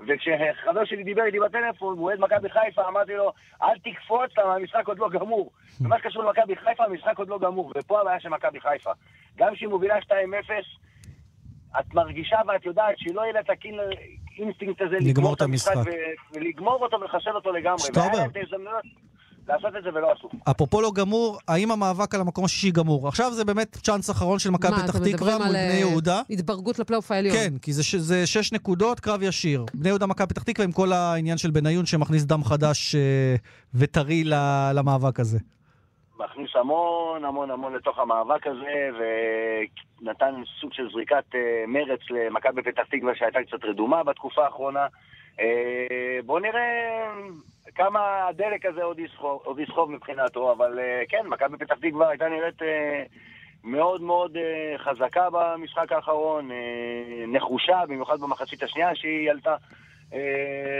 [0.07, 3.31] וכשחבר שלי דיבר איתי בטלפון, הוא אוהד מכבי חיפה, אמרתי לו,
[3.63, 5.51] אל תקפוץ, המשחק עוד לא גמור.
[5.81, 8.91] ומה שקשור למכבי חיפה, המשחק עוד לא גמור, ופה הבעיה של מכבי חיפה.
[9.37, 10.11] גם כשהיא מובילה 2-0,
[11.79, 13.75] את מרגישה ואת יודעת שלא יהיה לה ת' killer
[14.37, 15.73] instinct הזה לגמור את המשחק
[16.33, 17.79] ולגמור אותו ולחסל אותו לגמרי.
[17.79, 18.25] שטראובר.
[18.25, 18.37] את
[19.47, 20.29] לעשות את זה ולא עשו.
[20.51, 23.07] אפרופו לא גמור, האם המאבק על המקום השישי גמור?
[23.07, 26.21] עכשיו זה באמת צ'אנס אחרון של מכבי פתח תקווה מול בני אה, יהודה.
[26.29, 27.35] התברגות לפלייאוף העליון.
[27.35, 29.65] כן, כי זה, זה שש נקודות, קרב ישיר.
[29.73, 33.35] בני יהודה מכבי פתח תקווה עם כל העניין של בניון שמכניס דם חדש אה,
[33.73, 34.23] וטרי
[34.73, 35.39] למאבק הזה.
[36.19, 38.89] מכניס המון המון המון לתוך המאבק הזה,
[40.01, 44.87] ונתן סוג של זריקת אה, מרץ למכבי פתח תקווה שהייתה קצת רדומה בתקופה האחרונה.
[45.39, 47.07] אה, בואו נראה
[47.75, 52.29] כמה הדלק הזה עוד יסחוב, עוד יסחוב מבחינתו, אבל אה, כן, מכבי פתח תקווה הייתה
[52.29, 52.61] נראית
[53.63, 54.37] מאוד מאוד
[54.77, 56.49] חזקה במשחק האחרון,
[57.27, 59.55] נחושה, במיוחד במחצית השנייה שהיא עלתה.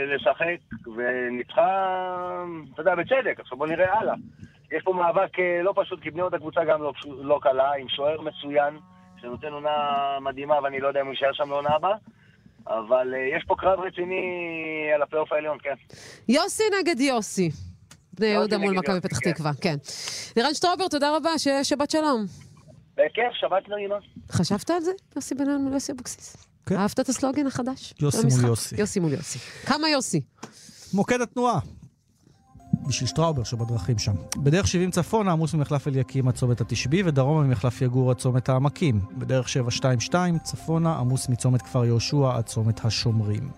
[0.06, 0.56] לשחק,
[0.96, 1.94] וניצחה,
[2.74, 3.40] אתה יודע, בצדק.
[3.40, 4.14] עכשיו בוא נראה הלאה.
[4.72, 7.88] יש פה מאבק אה, לא פשוט, כי בני יהודה קבוצה גם לא, לא קלה, עם
[7.88, 8.78] שוער מצוין,
[9.20, 9.70] שנותן עונה
[10.20, 11.96] מדהימה, ואני לא יודע אם הוא יישאר שם לעונה הבאה.
[12.66, 14.22] אבל uh, יש פה קרב רציני
[14.94, 15.74] על הפלייאוף העליון, כן.
[16.28, 17.50] יוסי נגד יוסי.
[18.12, 19.32] בני יהודה מול מכבי פתח כן.
[19.32, 19.76] תקווה, כן.
[20.36, 21.30] לירן שטראובר, תודה רבה,
[21.62, 22.24] שבת שלום.
[22.94, 23.96] בכיף, שבת נעימה.
[24.32, 26.36] חשבת על זה, יוסי בן מול יוסי אבוקסיס?
[26.66, 26.76] כן.
[26.76, 27.94] אהבת את הסלוגן החדש?
[28.00, 28.76] יוסי מול יוסי.
[28.80, 29.38] יוסי מול יוסי.
[29.66, 30.20] כמה יוסי?
[30.94, 31.60] מוקד התנועה.
[32.86, 34.14] בשביל שטראובר שבדרכים שם.
[34.36, 39.00] בדרך 70 צפונה עמוס ממחלף אליקים עד צומת התשבי, ודרומה ממחלף יגור עד צומת העמקים.
[39.18, 43.50] בדרך 722 צפונה עמוס מצומת כפר יהושע עד צומת השומרים.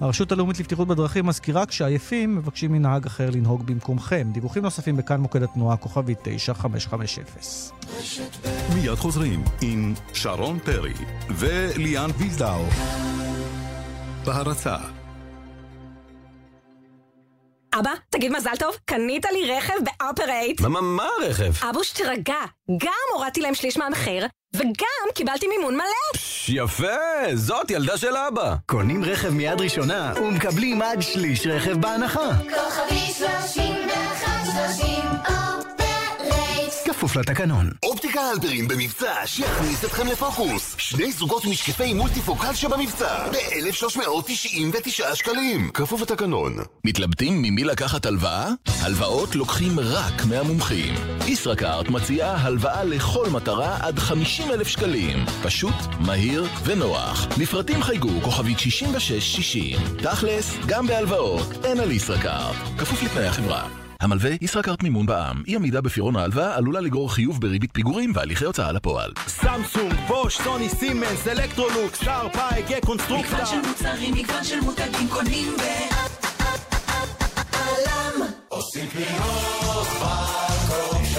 [0.00, 4.28] הרשות הלאומית לבטיחות בדרכים מזכירה כשעייפים מבקשים מנהג אחר לנהוג במקומכם.
[4.32, 7.24] דיווחים נוספים בכאן מוקד התנועה כוכבי 9550.
[8.74, 10.92] מיד חוזרים עם שרון פרי
[11.30, 12.64] וליאן וילדאו.
[14.24, 14.76] בהרצה
[17.78, 20.60] אבא, תגיד מזל טוב, קנית לי רכב באופרייט.
[20.60, 21.52] מה, מה, מה הרכב?
[21.70, 22.34] אבוש, תירגע.
[22.78, 25.84] גם הורדתי להם שליש מהמחיר, וגם קיבלתי מימון מלא.
[26.14, 26.86] פש, יפה,
[27.34, 28.54] זאת ילדה של אבא.
[28.66, 32.30] קונים רכב מיד ראשונה ומקבלים עד שליש רכב בהנחה.
[32.38, 33.61] כוכבי 30
[37.02, 37.70] כפוף לתקנון.
[37.82, 40.74] אופטיקה הלפרין במבצע שיכניס אתכם לפוקוס.
[40.78, 45.70] שני זוגות משקפי מולטיפוקל שבמבצע ב-1399 שקלים.
[45.74, 46.56] כפוף לתקנון.
[46.84, 48.48] מתלבטים ממי לקחת הלוואה?
[48.80, 50.94] הלוואות לוקחים רק מהמומחים.
[51.26, 55.24] ישראכרט מציעה הלוואה לכל מטרה עד 50 אלף שקלים.
[55.42, 57.26] פשוט, מהיר ונוח.
[57.38, 59.78] לפרטים חייגו כוכבית 6660.
[60.02, 62.56] תכלס, גם בהלוואות, אין על ישראכרט.
[62.78, 63.81] כפוף לתנאי החברה.
[64.02, 65.42] המלווה ישראכרט מימון בע"מ.
[65.46, 69.12] אי עמידה בפירעון ההלוואה עלולה לגרור חיוב בריבית פיגורים והליכי הוצאה לפועל.
[69.26, 73.34] סמסונג, בוש, סוני, סימנס, אלקטרולוקס, שארפ, קונסטרוקטה.
[73.34, 75.62] מגוון של מוצרים, מגוון של מותגים קונים ב...
[78.48, 79.86] עושים קניות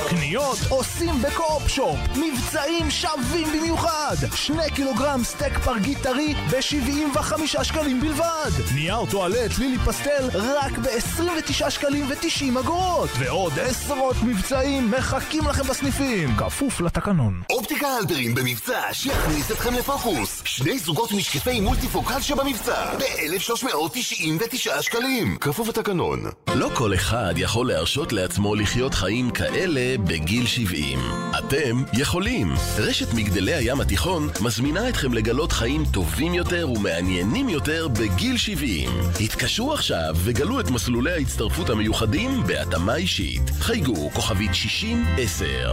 [0.10, 2.00] קניות עושים בקו-אופ שופ.
[2.16, 4.16] מבצעים שווים במיוחד.
[4.36, 8.52] שני קילוגרם סטייק פרגית טרי ב-75 שקלים בלבד.
[8.76, 13.10] נייר טואלט לילי פסטל רק ב-29 שקלים ו-90 אגורות.
[13.20, 16.36] ועוד עשרות מבצעים מחכים לכם בסניפים.
[16.38, 17.42] כפוף לתקנון.
[17.50, 20.42] אופטיקה הלפרין במבצע שיכניס אתכם לפוקוס.
[20.46, 25.38] שני זוגות משקפי מולטיפוקל שבמבצע ב-1399 שקלים.
[25.42, 26.20] כפוף לתקנון.
[26.56, 31.00] לא כל אחד יכול להרשות לעצמו לחיות חיים כאלה בגיל 70.
[31.40, 32.54] אתם יכולים.
[32.78, 38.90] רשת מגדלי הים התיכון מזמינה אתכם לגלות חיים טובים יותר ומעניינים יותר בגיל 70.
[39.20, 43.50] התקשרו עכשיו וגלו את מסלולי ההצטרפות המיוחדים בהתאמה אישית.
[43.60, 44.56] חייגו כוכבית 60-10.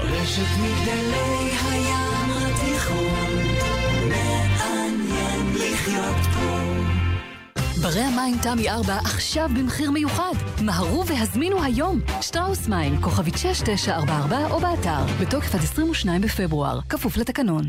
[0.02, 2.09] רשת מגדלי הים
[7.82, 10.32] ברי המים תמי 4 עכשיו במחיר מיוחד.
[10.60, 12.00] מהרו והזמינו היום.
[12.20, 15.04] שטראוס מים, כוכבית 6944 או באתר.
[15.20, 16.80] בתוקף עד 22 בפברואר.
[16.88, 17.64] כפוף לתקנון.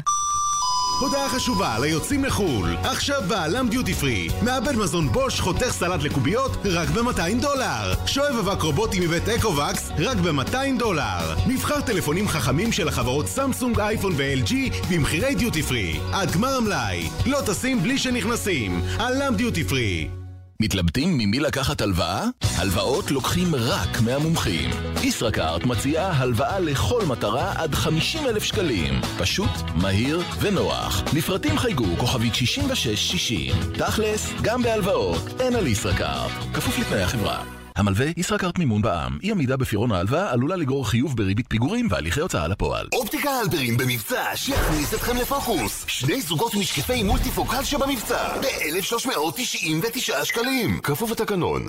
[1.02, 2.76] הודעה חשובה ליוצאים לחו"ל.
[2.84, 4.28] עכשיו בעלם דיוטי פרי.
[4.42, 7.94] מעבד מזון בוש חותך סלט לקוביות רק ב-200 דולר.
[8.06, 11.36] שואב אבק רובוטי מבית אקווקס רק ב-200 דולר.
[11.48, 14.54] מבחר טלפונים חכמים של החברות סמסונג, אייפון ו-LG
[14.90, 16.00] במחירי דיוטי פרי.
[16.14, 17.10] עד גמר המלאי.
[17.26, 18.82] לא טסים בלי שנכנסים.
[19.00, 20.21] עלם דיוטי פרי.
[20.62, 22.26] מתלבטים ממי לקחת הלוואה?
[22.58, 24.70] הלוואות לוקחים רק מהמומחים.
[25.04, 29.02] ישראכרט מציעה הלוואה לכל מטרה עד 50 אלף שקלים.
[29.20, 31.04] פשוט, מהיר ונוח.
[31.14, 33.56] לפרטים חייגו כוכבית 6660.
[33.74, 36.32] תכלס, גם בהלוואות, אין על ישראכרט.
[36.54, 37.61] כפוף לתנאי החברה.
[37.76, 39.18] המלווה ישראכרט מימון בע"מ.
[39.24, 42.88] אי עמידה בפירעון ההלוואה עלולה לגרור חיוב בריבית פיגורים והליכי הוצאה לפועל.
[42.94, 45.86] אופטיקה הלפרין במבצע שיכניס אתכם לפוקוס.
[45.88, 50.80] שני זוגות משקפי מולטיפוקל שבמבצע ב-1399 שקלים.
[50.84, 51.66] כפוף לתקנון.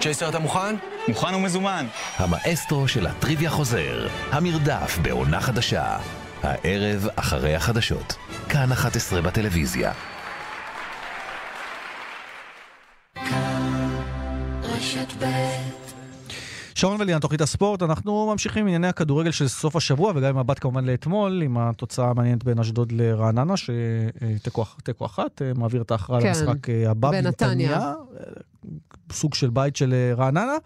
[0.00, 0.76] צ'ייסר, אתה מוכן?
[1.08, 1.86] מוכן ומזומן.
[2.16, 5.98] המאסטרו של הטריוויה חוזר, המרדף בעונה חדשה.
[6.42, 8.16] הערב אחרי החדשות.
[8.48, 9.92] כאן 11 בטלוויזיה.
[16.74, 20.58] שרון וליאן, תוכנית הספורט, אנחנו ממשיכים עם ענייני הכדורגל של סוף השבוע, וגם עם מבט
[20.60, 26.70] כמובן לאתמול, עם התוצאה המעניינת בין אשדוד לרעננה, שתיקו אחת, מעביר את ההכרעה כן, למשחק
[26.86, 27.94] הבא בנתניה.
[29.12, 30.56] סוג של בית של רעננה.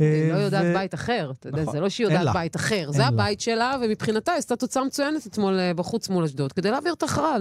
[0.00, 3.40] היא לא יודעת בית אחר, אתה יודע, זה לא שהיא יודעת בית אחר, זה הבית
[3.40, 7.36] שלה, ומבחינתה היא עשתה תוצאה מצוינת אתמול בחוץ מול אשדוד, כדי להעביר את ההכרעה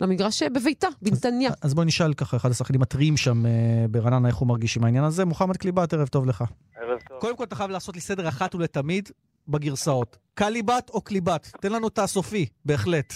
[0.00, 1.50] למגרש בביתה, בנתניה.
[1.62, 3.44] אז בואי נשאל ככה, אחד השחקנים הטריים שם
[3.90, 5.24] ברעננה, איך הוא מרגיש עם העניין הזה.
[5.24, 6.44] מוחמד קליבת, ערב טוב לך.
[6.76, 7.18] ערב טוב.
[7.20, 9.08] קודם כל, אתה חייב לעשות לי סדר אחת ולתמיד
[9.48, 10.16] בגרסאות.
[10.34, 11.52] קליבת או קליבת?
[11.60, 13.14] תן לנו את הסופי, בהחלט.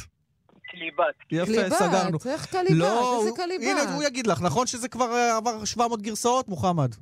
[0.71, 1.15] קליבת.
[1.31, 2.19] יפה, סגרנו.
[2.19, 2.71] קליבת, איך קליבת?
[2.71, 3.63] לא, איזה קליבת?
[3.63, 6.95] הנה, הוא יגיד לך, נכון שזה כבר עבר 700 גרסאות, מוחמד?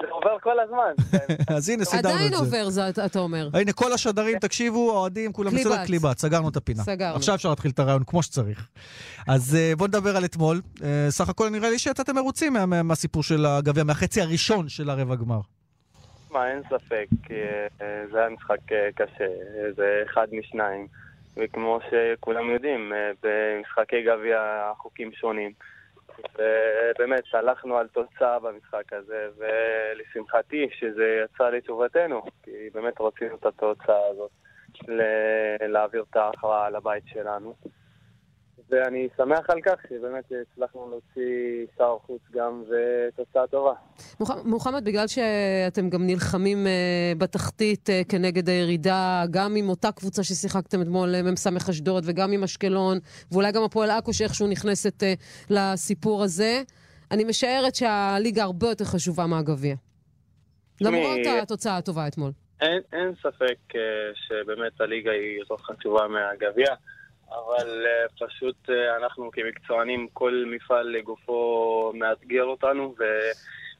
[0.00, 0.92] זה עובר כל הזמן.
[1.56, 2.26] אז הנה, סידרנו את זה.
[2.26, 3.48] עדיין עובר, אתה אומר.
[3.54, 6.82] הנה, כל השדרים, תקשיבו, אוהדים, כולם בסדר, קליבת, סגרנו את הפינה.
[6.82, 7.16] סגרנו.
[7.16, 8.68] עכשיו אפשר להתחיל את הרעיון כמו שצריך.
[9.28, 10.60] אז בואו נדבר על אתמול.
[11.08, 12.52] סך הכל נראה לי שיצאתם מרוצים
[12.84, 15.40] מהסיפור של הגביע, מהחצי הראשון של הרבע גמר.
[16.30, 17.06] מה, אין ספק,
[18.12, 18.60] זה היה משחק
[18.94, 19.24] קשה,
[19.76, 20.86] זה אחד משניים.
[21.36, 24.40] וכמו שכולם יודעים, במשחקי גביע
[24.72, 25.52] החוקים שונים.
[26.38, 34.06] ובאמת, הלכנו על תוצאה במשחק הזה, ולשמחתי שזה יצא לטובתנו, כי באמת רצינו את התוצאה
[34.10, 34.30] הזאת,
[35.68, 37.54] להעביר את ההכרעה על הבית שלנו.
[38.70, 43.72] ואני שמח על כך שבאמת הצלחנו להוציא שר חוץ גם ותוצאה טובה.
[44.44, 46.66] מוחמד, בגלל שאתם גם נלחמים
[47.18, 52.98] בתחתית כנגד הירידה, גם עם אותה קבוצה ששיחקתם אתמול, מ"ס אשדוד, וגם עם אשקלון,
[53.32, 55.02] ואולי גם הפועל עכו שאיכשהו נכנסת
[55.50, 56.62] לסיפור הזה,
[57.10, 59.74] אני משערת שהליגה הרבה יותר חשובה מהגביע.
[60.80, 62.30] למרות התוצאה הטובה אתמול.
[62.60, 63.78] אין, אין ספק
[64.14, 66.74] שבאמת הליגה היא יותר חשובה מהגביע,
[67.38, 72.94] אבל uh, פשוט uh, אנחנו כמקצוענים, כל מפעל לגופו מאתגר אותנו,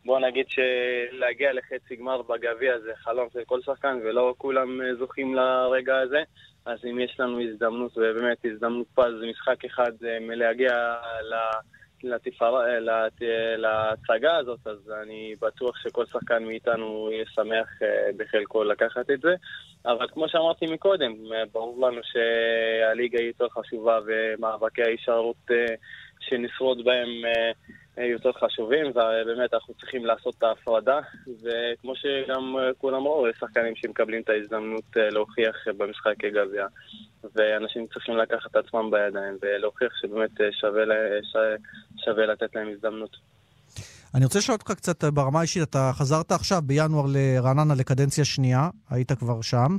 [0.05, 5.35] ובוא נגיד שלהגיע לחצי גמר בגביע זה חלום של כל שחקן, ולא כולם uh, זוכים
[5.35, 6.23] לרגע הזה.
[6.67, 10.73] אז אם יש לנו הזדמנות, ובאמת הזדמנות פז, משחק אחד מלהגיע
[11.31, 11.35] ל...
[12.05, 12.81] לתפאר...
[12.81, 13.23] לת...
[13.57, 19.35] להצגה הזאת, אז אני בטוח שכל שחקן מאיתנו יהיה שמח אה, בחלקו לקחת את זה.
[19.87, 25.75] אבל כמו שאמרתי מקודם, אה, ברור לנו שהליגה היא יותר חשובה ומאבקי ההישארות אה,
[26.21, 27.09] שנשרוד בהם
[27.97, 34.23] יותר חשובים, ובאמת אנחנו צריכים לעשות את ההפרדה, וכמו שגם כולם אמרו, יש שחקנים שמקבלים
[34.23, 36.67] את ההזדמנות להוכיח במשחק גביע,
[37.35, 40.83] ואנשים צריכים לקחת את עצמם בידיים ולהוכיח שבאמת שווה,
[42.05, 43.17] שווה לתת להם הזדמנות.
[44.15, 49.13] אני רוצה לשאול אותך קצת ברמה האישית, אתה חזרת עכשיו בינואר לרעננה לקדנציה שנייה, היית
[49.13, 49.77] כבר שם.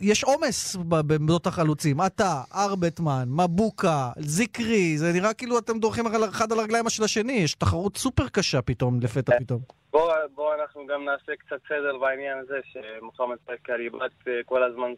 [0.00, 1.96] יש עומס בעמדות החלוצים.
[2.06, 7.32] אתה, ארבטמן, מבוקה, זיקרי, זה נראה כאילו אתם דורכים אחד על הרגליים של השני.
[7.32, 9.60] יש תחרות סופר קשה פתאום, לפתע פתאום.
[9.90, 14.10] בואו בוא אנחנו גם נעשה קצת סדר בעניין הזה, שמוחמד קריבת
[14.46, 14.92] כל הזמן,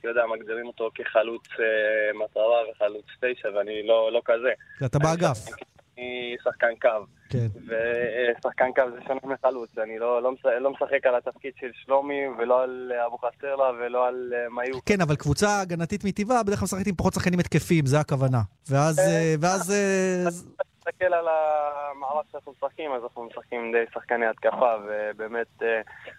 [0.00, 1.42] אתה יודע, מגדירים אותו כחלוץ
[2.14, 4.50] מטרה וחלוץ תשע, ואני לא, לא כזה.
[4.86, 5.38] אתה באגף.
[5.48, 5.73] אני
[6.44, 6.88] שחקן קו.
[7.30, 7.46] כן.
[7.66, 9.78] ושחקן קו זה שונה מחלוץ.
[9.78, 14.06] אני לא, לא, משחק, לא משחק על התפקיד של שלומי, ולא על אבו חסרלה, ולא
[14.06, 14.82] על מיוק.
[14.86, 18.40] כן, אבל קבוצה הגנתית מטבעה בדרך כלל משחקת עם פחות שחקנים התקפיים, זה הכוונה.
[18.70, 19.00] ואז...
[19.40, 19.74] ואז...
[20.78, 25.62] תסתכל על המערך שאנחנו משחקים, אז אנחנו משחקים די שחקני התקפה, ובאמת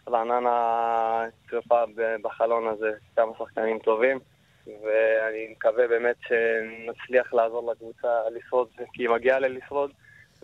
[0.09, 1.81] רעננה צירפה
[2.23, 4.19] בחלון הזה כמה שחקנים טובים.
[4.67, 9.91] ואני מקווה באמת שנצליח לעזור לקבוצה לשרוד, כי היא מגיעה ללשרוד,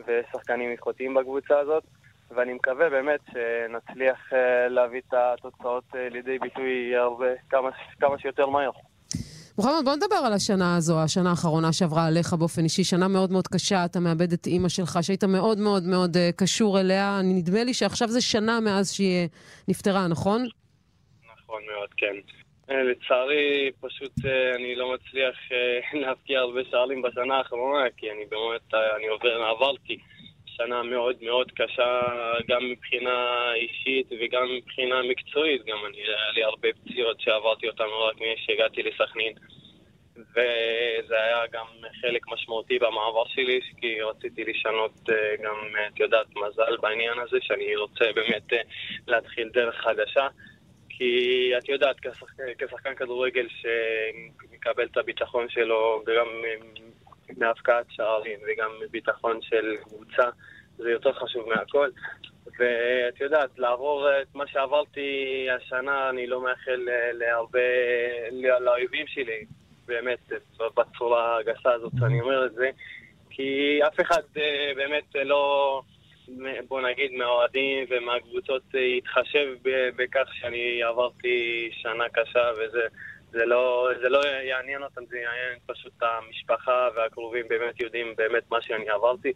[0.07, 1.83] ושחקנים איכותיים בקבוצה הזאת,
[2.35, 4.29] ואני מקווה באמת שנצליח
[4.69, 8.71] להביא את התוצאות לידי ביטוי הרבה, כמה, כמה שיותר מהר.
[9.57, 13.47] מוחמד, בוא נדבר על השנה הזו, השנה האחרונה שעברה עליך באופן אישי, שנה מאוד מאוד
[13.47, 17.19] קשה, אתה מאבד את אימא שלך, שהיית מאוד מאוד מאוד קשור אליה.
[17.23, 19.27] נדמה לי שעכשיו זה שנה מאז שהיא
[19.67, 20.45] נפטרה, נכון?
[21.43, 22.40] נכון מאוד, כן.
[22.73, 24.11] לצערי, פשוט
[24.55, 25.35] אני לא מצליח
[26.01, 29.97] להבקיע הרבה שערים בשנה האחרונה, כי אני באמת, אני עובר, עברתי
[30.45, 32.01] שנה מאוד מאוד קשה,
[32.47, 35.65] גם מבחינה אישית וגם מבחינה מקצועית.
[35.65, 39.33] גם אני, היה לי הרבה פציעות שעברתי אותן רק כשהגעתי לסכנין.
[40.31, 41.65] וזה היה גם
[42.01, 44.91] חלק משמעותי במעבר שלי, כי רציתי לשנות
[45.43, 45.55] גם,
[45.93, 48.53] את יודעת, מזל בעניין הזה, שאני רוצה באמת
[49.07, 50.27] להתחיל דרך חדשה.
[51.01, 56.27] כי את יודעת, כשחקן, כשחקן כדורגל שמקבל את הביטחון שלו גם
[57.37, 60.29] מהפקעת שערים וגם ביטחון של קבוצה,
[60.77, 61.89] זה יותר חשוב מהכל.
[62.59, 67.59] ואת יודעת, לעבור את מה שעברתי השנה, אני לא מאחל להרבה,
[68.59, 69.45] לאויבים שלי,
[69.85, 70.31] באמת,
[70.77, 72.69] בצורה הגסה הזאת שאני אומר את זה,
[73.29, 74.21] כי אף אחד
[74.75, 75.81] באמת לא...
[76.67, 79.47] בוא נגיד, מהאוהדים ומהקבוצות יתחשב
[79.95, 82.87] בכך שאני עברתי שנה קשה וזה
[83.31, 88.43] זה לא, זה לא יעניין אותם, זה יעניין פשוט את המשפחה והקרובים באמת יודעים באמת
[88.51, 89.33] מה שאני עברתי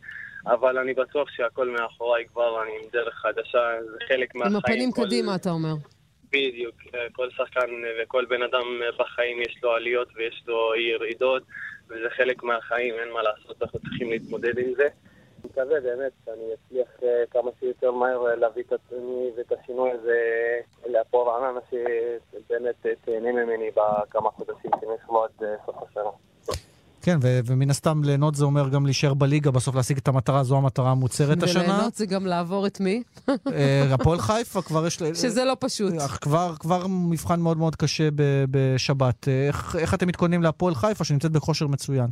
[0.47, 4.55] אבל אני בטוח שהכל מאחוריי כבר, אני עם דרך חדשה, זה חלק מהחיים.
[4.55, 5.05] עם הפנים כל...
[5.05, 5.73] קדימה, אתה אומר.
[6.31, 6.75] בדיוק,
[7.11, 7.69] כל שחקן
[8.01, 11.43] וכל בן אדם בחיים יש לו עליות ויש לו ירידות
[11.89, 14.87] וזה חלק מהחיים, אין מה לעשות, אנחנו צריכים להתמודד עם זה.
[15.45, 16.87] מקווה באמת שאני אצליח
[17.31, 20.19] כמה שיותר מהר להביא את עצמי ואת השינוי הזה
[20.85, 26.09] להפועל רעננה שבאמת תהנה ממני בכמה חודשים שנשארו עד סוף השנה.
[27.01, 30.57] כן, ו- ומן הסתם ליהנות זה אומר גם להישאר בליגה, בסוף להשיג את המטרה, זו
[30.57, 31.63] המטרה המוצהרת השנה.
[31.63, 33.03] וליהנות זה גם לעבור את מי?
[33.91, 34.95] הפועל חיפה כבר יש...
[34.95, 35.93] שזה לא פשוט.
[36.21, 38.09] כבר, כבר מבחן מאוד מאוד קשה
[38.51, 39.27] בשבת.
[39.47, 42.07] איך, איך אתם מתכוננים להפועל חיפה שנמצאת בכושר מצוין?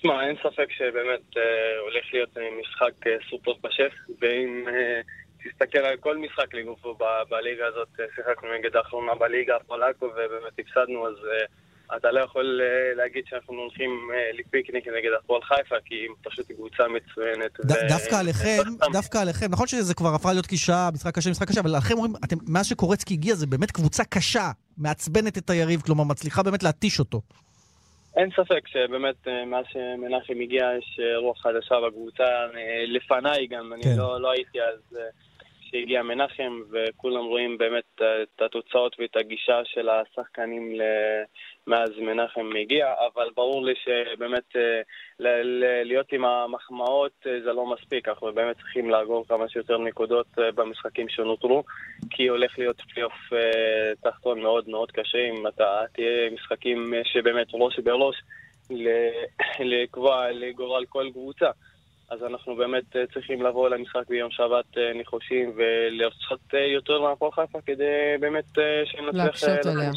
[0.00, 3.86] תשמע, אין ספק שבאמת אה, הולך להיות משחק אה, סופר קשה,
[4.20, 5.00] ואם אה,
[5.44, 6.94] תסתכל על כל משחק לגופו
[7.30, 12.60] בליגה הזאת, שיחקנו נגד האחרונה בליגה, הפועל עכו, ובאמת הפסדנו, אז אה, אתה לא יכול
[12.62, 17.60] אה, להגיד שאנחנו הולכים אה, לפיקניק נגד הפועל חיפה, כי היא פשוט קבוצה מצוינת.
[17.60, 17.88] ו...
[17.88, 21.76] דווקא עליכם, דווקא עליכם, נכון שזה כבר הפך להיות גישה, משחק קשה, משחק קשה, אבל
[21.76, 22.12] לכם אומרים,
[22.48, 27.20] מאז שקורצקי הגיע זה באמת קבוצה קשה, מעצבנת את היריב, כלומר מצליחה באמת להתיש אותו.
[28.16, 32.46] אין ספק שבאמת מאז שמנחם הגיע יש רוח חדשה בקבוצה,
[32.86, 33.94] לפניי גם, אני כן.
[33.98, 34.98] לא, לא הייתי אז
[35.60, 37.84] שהגיע מנחם, וכולם רואים באמת
[38.22, 41.24] את התוצאות ואת הגישה של השחקנים ל-
[41.66, 45.42] מאז מנחם הגיע, אבל ברור לי שבאמת אה,
[45.84, 50.52] להיות עם המחמאות אה, זה לא מספיק, אנחנו באמת צריכים לאגור כמה שיותר נקודות אה,
[50.52, 51.64] במשחקים שנותרו,
[52.10, 53.12] כי הולך להיות פלייאוף
[54.02, 58.16] תחתון מאוד מאוד קשה, אם אתה תהיה משחקים שבאמת ראש בראש
[59.60, 61.50] לקבוע לגורל כל קבוצה.
[62.10, 66.40] אז אנחנו באמת צריכים לבוא למשחק ביום שבת נחושים ולרצות
[66.74, 67.84] יותר מהפועל חיפה כדי
[68.20, 68.44] באמת
[68.84, 69.90] שנצליח להקשות עליה.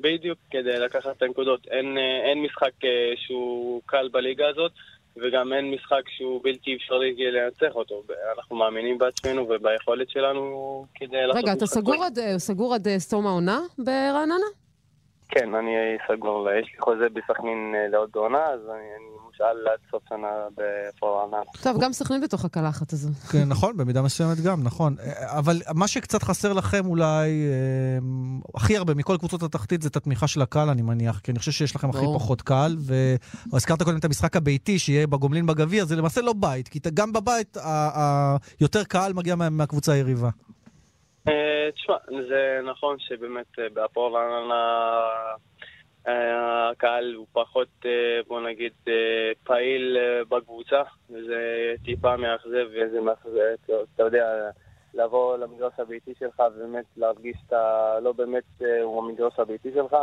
[0.00, 1.66] בדיוק, כדי לקחת את הנקודות.
[1.70, 4.72] אין, אה, אין משחק אה, שהוא קל בליגה הזאת,
[5.16, 8.02] וגם אין משחק שהוא בלתי אפשרי לנצח אותו.
[8.38, 12.04] אנחנו מאמינים בעצמנו וביכולת שלנו כדי לעשות רגע, אתה סגור.
[12.04, 14.46] עד, אה, סגור עד סתום העונה ברעננה?
[15.28, 15.70] כן, אני
[16.08, 20.28] סגור, יש לי חוזה בסכנין אה, לעוד עונה, אז אני, אני מושאל עד סוף שנה
[20.56, 21.42] בפורענן.
[21.62, 23.08] טוב, גם סכנין בתוך הקלחת הזו.
[23.32, 24.96] כן, נכון, במידה מסוימת גם, נכון.
[25.00, 27.98] אה, אבל מה שקצת חסר לכם אולי, אה,
[28.54, 31.52] הכי הרבה מכל קבוצות התחתית זה את התמיכה של הקהל, אני מניח, כי אני חושב
[31.52, 32.04] שיש לכם הכי.
[32.14, 32.76] פחות קהל,
[33.52, 37.12] והזכרת קודם את המשחק הביתי שיהיה בגומלין בגביע, זה למעשה לא בית, כי אתה- גם
[37.12, 37.60] בבית ה-
[37.98, 40.28] ה- יותר קהל מגיע מה- מהקבוצה היריבה.
[41.28, 41.96] אה, תשמע,
[42.28, 45.00] זה נכון שבאמת אה, בהפועל רעננה
[46.08, 47.68] אה, הקהל הוא פחות,
[48.28, 48.72] בוא נגיד,
[49.44, 49.96] פעיל
[50.28, 53.40] בקבוצה, וזה טיפה מאכזב, וזה מאכזב,
[53.94, 54.50] אתה יודע,
[54.94, 59.96] לבוא למגרש הביתי שלך ובאמת להרגיש שאתה לא באמת הוא המגרש הביתי שלך.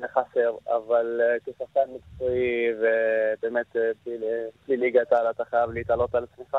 [0.00, 3.76] זה חסר, אבל כשחקן מקצועי ובאמת
[4.66, 6.56] בלי ליגת העל אתה חייב להתעלות על עצמך.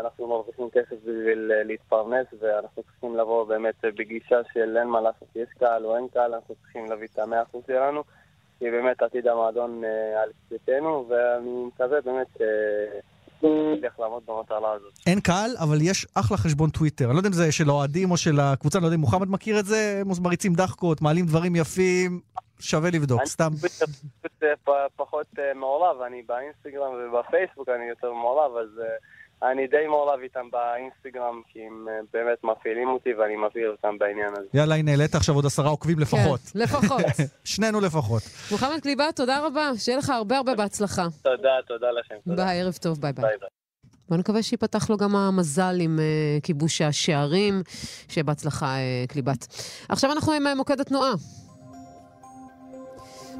[0.00, 5.00] אנחנו מרוויחים כסף בשביל אה, להתפרנס, ואנחנו צריכים לבוא באמת אה, בגישה של אין מה
[5.00, 8.02] לעשות, יש קהל או אין קהל, אנחנו צריכים להביא את המאה אחוז שלנו,
[8.58, 12.26] כי באמת עתיד המועדון אה, על כתפינו, ואני מקווה באמת
[13.98, 14.92] לעמוד במטרה הזאת.
[15.06, 17.04] אין קהל, אבל יש אחלה חשבון טוויטר.
[17.04, 19.28] אני לא יודע אם זה של האוהדים או של הקבוצה, אני לא יודע אם מוחמד
[19.28, 22.20] מכיר את זה, מריצים דחקות, מעלים דברים יפים,
[22.60, 23.50] שווה לבדוק, סתם.
[23.52, 23.68] אני
[24.22, 24.42] פשוט
[24.96, 28.68] פחות מעורב, אני באינסטגרם ובפייסבוק אני יותר מעורב, אז
[29.42, 34.32] אני די מעורב איתם באינסטגרם, כי הם אה, באמת מפעילים אותי ואני מפעיל אותם בעניין
[34.32, 34.46] הזה.
[34.54, 36.40] יאללה, הנה, העלית עכשיו עוד עשרה עוקבים לפחות.
[36.40, 37.00] כן, לפחות.
[37.44, 38.22] שנינו לפחות.
[38.50, 41.06] מוחמד קליבת, תודה רבה, שיהיה לך הרבה הרבה בהצלחה.
[41.22, 42.14] תודה, תודה לכם.
[42.24, 42.44] תודה.
[42.44, 43.24] ביי, ערב טוב, ביי ביי.
[43.24, 43.48] ביי ביי.
[44.08, 47.62] בוא נקווה שיפתח לו גם המזל עם uh, כיבוש השערים.
[48.08, 49.46] שיהיה בהצלחה, uh, קליבת.
[49.88, 51.12] עכשיו אנחנו עם uh, מוקד התנועה.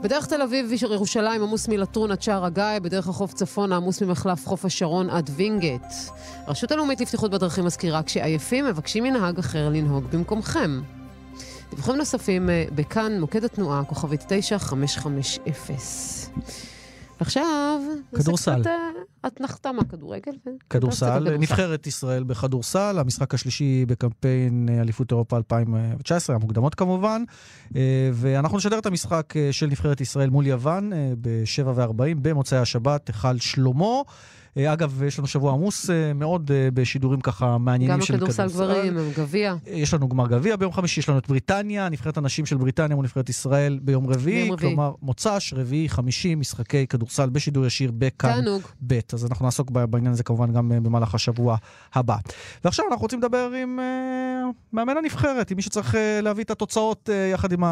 [0.03, 4.65] בדרך תל אביב ירושלים עמוס מלטרון עד שער הגיא, בדרך החוף צפונה עמוס ממחלף חוף
[4.65, 5.83] השרון עד וינגייט.
[6.47, 10.81] הרשות הלאומית לבטיחות בדרכים מזכירה, כשעייפים מבקשים מנהג אחר לנהוג במקומכם.
[11.71, 15.43] דיווחים נוספים אה, בכאן, מוקד התנועה, כוכבית 9550.
[17.21, 17.81] ועכשיו,
[18.17, 18.63] כדורסל.
[18.67, 18.73] אה,
[19.27, 20.33] אתנחתה מהכדורגל.
[20.71, 27.23] כדורסל, נבחרת ישראל בכדורסל, המשחק השלישי בקמפיין אה, אליפות אירופה 2019, המוקדמות כמובן,
[27.77, 33.09] אה, ואנחנו נשדר את המשחק של נבחרת ישראל מול יוון אה, ב-7 ו-40 במוצאי השבת,
[33.09, 34.03] היכל שלמה.
[34.57, 38.43] אה, אגב, יש לנו שבוע עמוס אה, מאוד אה, בשידורים ככה מעניינים גם של כדורסל.
[38.43, 39.55] הכדורסל גברים, גביע.
[39.67, 43.05] יש לנו גמר גביע ביום חמישי, יש לנו את בריטניה, נבחרת הנשים של בריטניה מול
[43.05, 44.71] נבחרת ישראל ביום רביעי, ביום רביעי.
[44.71, 48.45] כלומר מוצ"ש, רביעי, חמישי, משחקי כדורסל בשידור ישיר בכאן.
[48.87, 48.99] ב'.
[49.13, 51.57] אז אנחנו נעסוק בעניין הזה כמובן גם במהלך השבוע
[51.95, 52.17] הבא.
[52.65, 57.11] ועכשיו אנחנו רוצים לדבר עם אה, מאמן הנבחרת, עם מי שצריך אה, להביא את התוצאות
[57.13, 57.63] אה, יחד עם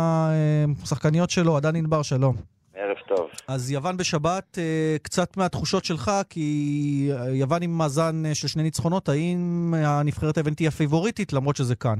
[0.82, 2.53] השחקניות שלו, עדן ענבר, שלום.
[2.74, 3.30] ערב טוב.
[3.48, 8.62] אז יוון בשבת, אה, קצת מהתחושות שלך, כי אה, יוון עם מאזן אה, של שני
[8.62, 11.98] ניצחונות, האם הנבחרת היוונית היא הפייבוריטית, למרות שזה כאן?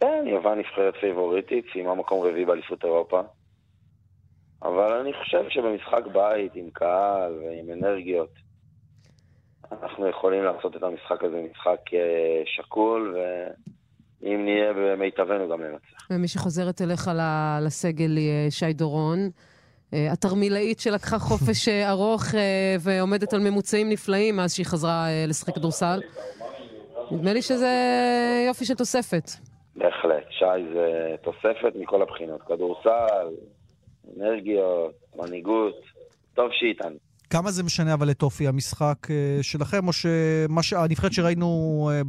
[0.00, 3.20] כן, יוון נבחרת פייבוריטית, סיימה מקום רביעי באליפות אירופה.
[4.62, 8.30] אבל אני חושב שבמשחק בית, עם קהל ועם אנרגיות,
[9.72, 11.80] אנחנו יכולים לעשות את המשחק הזה משחק
[12.44, 13.16] שקול,
[14.24, 16.06] ואם נהיה במיטבנו גם לנצח.
[16.10, 17.10] ומי שחוזרת אליך
[17.62, 19.18] לסגל היא אה, שי דורון.
[19.94, 22.24] אה, התרמילאית שלקחה חופש אה, ארוך
[22.80, 26.00] ועומדת על ממוצעים נפלאים מאז שהיא חזרה לשחק כדורסל.
[27.10, 27.72] נדמה לי שזה
[28.46, 29.30] יופי של תוספת.
[29.76, 30.24] בהחלט.
[30.30, 32.42] שי זה תוספת מכל הבחינות.
[32.42, 33.28] כדורסל,
[34.16, 35.80] אנרגיות, מנהיגות,
[36.34, 36.96] טוב שהיא איתנו.
[37.30, 38.96] כמה זה משנה אבל את אופי המשחק
[39.42, 42.02] שלכם, או שמה שהנבחרת שראינו אה,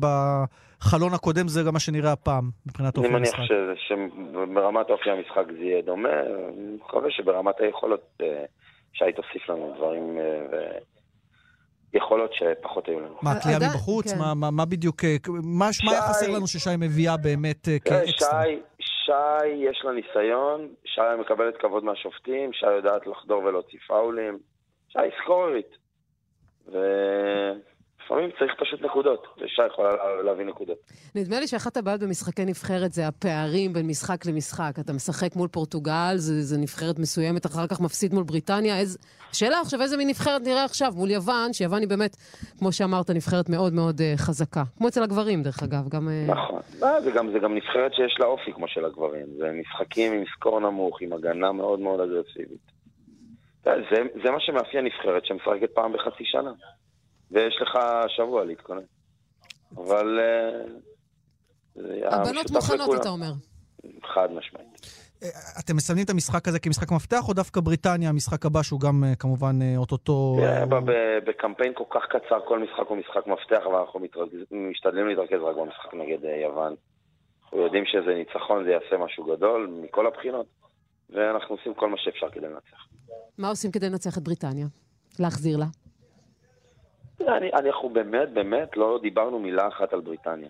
[0.80, 3.56] בחלון הקודם זה גם מה שנראה הפעם, מבחינת אני אופי מניח המשחק?
[3.76, 8.46] ש- שברמת אופי המשחק זה יהיה דומה, אני מקווה שברמת היכולות אה,
[8.94, 10.78] שי תוסיף לנו דברים אה,
[11.94, 13.16] ויכולות שפחות היו לנו.
[13.22, 14.14] מה, קליעה עדיין- מבחוץ?
[14.14, 14.20] כן.
[14.20, 17.80] מה- מה מה בדיוק, אה, מה מה היה שי- חסר לנו ששי מביאה באמת אה,
[17.80, 18.44] תראה, כאקסטרה?
[18.46, 24.38] שי, שי יש לה ניסיון, שי מקבלת כבוד מהשופטים, שי יודעת לחדור ולהוציא פאולים,
[24.90, 25.78] שי סקוררית.
[26.74, 26.78] ו...
[28.06, 29.90] לפעמים צריך פשוט נקודות, ושי יכולה
[30.24, 30.78] להביא נקודות.
[31.16, 34.72] נדמה לי שאחת הבעיות במשחקי נבחרת זה הפערים בין משחק למשחק.
[34.80, 38.80] אתה משחק מול פורטוגל, זה, זה נבחרת מסוימת, אחר כך מפסיד מול בריטניה.
[38.80, 38.98] איז...
[39.32, 42.16] השאלה עכשיו, איזה מין נבחרת נראה עכשיו מול יוון, שיוון היא באמת,
[42.60, 44.64] כמו שאמרת, נבחרת מאוד מאוד uh, חזקה.
[44.78, 46.08] כמו אצל הגברים, דרך אגב, גם...
[46.08, 46.32] Uh...
[46.32, 46.62] נכון.
[46.82, 49.26] לא, זה, גם, זה גם נבחרת שיש לה אופי כמו של הגברים.
[49.38, 52.76] זה משחקים עם סקור נמוך, עם הגנה מאוד מאוד אגרסיבית.
[53.64, 56.52] זה, זה מה שמאפיין נבחרת שמשחקת פעם בחצי שנה.
[57.36, 58.82] ויש לך שבוע להתכונן.
[59.78, 60.20] אבל...
[60.20, 60.62] אה,
[62.12, 63.32] הבנות מוכנות, אתה אומר.
[64.14, 64.68] חד משמעית.
[65.24, 65.30] אה,
[65.60, 69.16] אתם מסמנים את המשחק הזה כמשחק מפתח, או דווקא בריטניה, המשחק הבא, שהוא גם אה,
[69.16, 70.38] כמובן אוטוטו...
[71.26, 74.00] בקמפיין כל כך קצר, כל משחק הוא משחק מפתח, אבל אנחנו
[74.52, 76.76] משתדלים להתרכז רק במשחק נגד יוון.
[77.44, 80.46] אנחנו יודעים שזה ניצחון, זה יעשה משהו גדול, מכל הבחינות,
[81.10, 82.88] ואנחנו עושים כל מה שאפשר כדי לנצח.
[83.38, 84.68] מה עושים כדי לנצח את בריטניה?
[85.20, 85.66] להחזיר לה?
[87.22, 90.50] אני, אנחנו באמת, באמת לא דיברנו מילה אחת על בריטניה.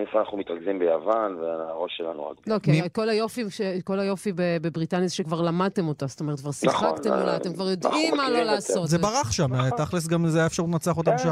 [0.00, 2.36] איפה אנחנו מתרכזים ביוון, והראש שלנו רק...
[2.46, 2.80] לא, כי.
[2.92, 3.60] כל היופי, ש...
[3.84, 7.70] כל היופי בבריטניה זה שכבר למדתם אותה, זאת אומרת, כבר נכון, שיחקתם מולה, אתם כבר
[7.70, 8.88] יודעים מה לא לעשות.
[8.88, 9.78] זה ברח שם, נכון.
[9.78, 11.30] תכלס גם זה היה אפשרות לנצח אותם כן, שם.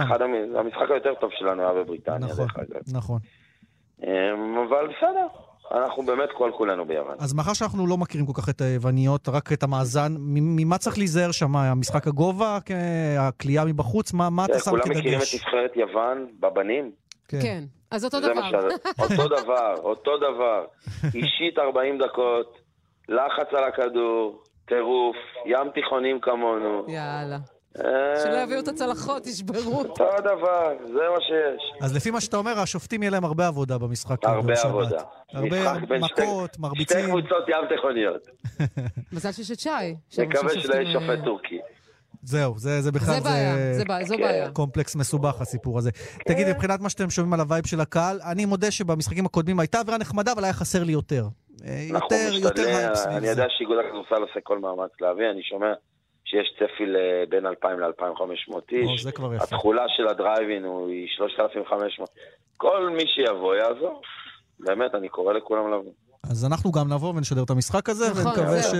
[0.57, 2.47] המשחק היותר טוב שלנו היה בבריטניה, נכון,
[2.93, 3.19] נכון.
[4.03, 5.27] אמ, אבל בסדר,
[5.75, 7.15] אנחנו באמת כל כולנו ביוון.
[7.19, 11.33] אז מאחר שאנחנו לא מכירים כל כך את היווניות, רק את המאזן, ממה צריך להיזהר
[11.33, 11.57] שם?
[11.57, 12.59] המשחק הגובה,
[13.19, 14.13] הכלייה מבחוץ?
[14.13, 14.83] מה, מה אתה שם כדגש?
[14.83, 16.91] כולם מכירים את נבחרת יוון בבנים?
[17.29, 17.39] כן.
[17.43, 17.65] כן.
[17.91, 18.51] אז אותו דבר.
[19.03, 20.65] אותו דבר, אותו דבר.
[21.05, 22.59] אישית 40 דקות,
[23.09, 26.85] לחץ על הכדור, טירוף, ים תיכונים כמונו.
[26.89, 27.39] יאללה.
[28.23, 29.79] שלא יביאו את הצלחות, ישברו.
[29.79, 31.73] אותו דבר, זה מה שיש.
[31.83, 34.25] אז לפי מה שאתה אומר, השופטים יהיה להם הרבה עבודה במשחק.
[34.25, 35.01] הרבה עבודה.
[35.33, 36.99] הרבה מכות, מרביצים.
[36.99, 38.27] שתי קבוצות ים תיכוניות.
[39.13, 39.69] מזל שיש את שי.
[40.19, 41.59] נקווה שלא יהיה שופט טורקי.
[42.23, 44.51] זהו, זה, זה בכלל, זה בעיה, זה, בעיה, זו בעיה.
[44.51, 45.91] קומפלקס מסובך הסיפור הזה.
[46.27, 49.81] תגיד, מבחינת מה שאתם שומעים על ה vibe של הקהל, אני מודה שבמשחקים הקודמים הייתה
[49.81, 51.27] אווירה נחמדה, אבל היה חסר לי יותר.
[51.93, 55.73] נכון, יותר, אני יודע שאיגוד הכדורסל עושה כל מאמץ להביא, אני שומע
[56.27, 56.85] שיש צפי
[57.29, 59.03] בין 2,000 ל-2,500 איש.
[59.03, 59.45] זה כבר יפה.
[59.45, 62.11] התכולה של הדרייבין היא 3,500.
[62.57, 64.03] כל מי שיבוא יעזור.
[64.61, 65.93] באמת, אני קורא לכולם לבוא.
[66.31, 68.75] אז אנחנו גם נבוא ונשדר את המשחק הזה, נכון, ונקווה ש...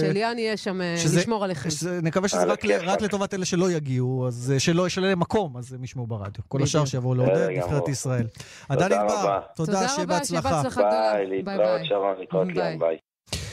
[0.00, 1.70] שליאן יהיה שם אה, שזה, לשמור עליכם.
[1.70, 5.56] שזה, נקווה שזה רק, רק לטובת אלה שלא יגיעו, אז אה, שלא ישלם להם מקום,
[5.56, 6.42] אז הם ישמעו ברדיו.
[6.48, 8.26] כל השאר שיבואו לעודד, נבחרת ישראל.
[8.68, 10.62] עדן ענבר, תודה, שיהיה בהצלחה.
[10.76, 12.96] ביי, להתראות שרון, להתראות ליאן, ביי.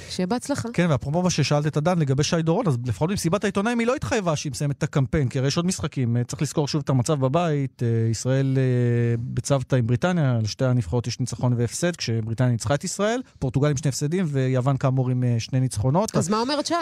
[0.10, 0.70] שיהיה בהצלחה.
[0.74, 3.96] כן, ואפרופו מה ששאלת את עדן לגבי שי דורון, אז לפחות במסיבת העיתונאים היא לא
[3.96, 6.18] התחייבה שהיא מסיימת את הקמפיין, כי הרי יש עוד משחקים.
[6.28, 7.84] צריך לזכור שוב את המצב בבית.
[7.84, 13.22] אה, ישראל אה, בצוותא עם בריטניה, לשתי הנבחרות יש ניצחון והפסד, כשבריטניה ניצחה את ישראל,
[13.40, 16.16] פורטוגל עם שני הפסדים, ויוון כאמור עם אה, שני ניצחונות.
[16.16, 16.76] אז מה אומרת שי?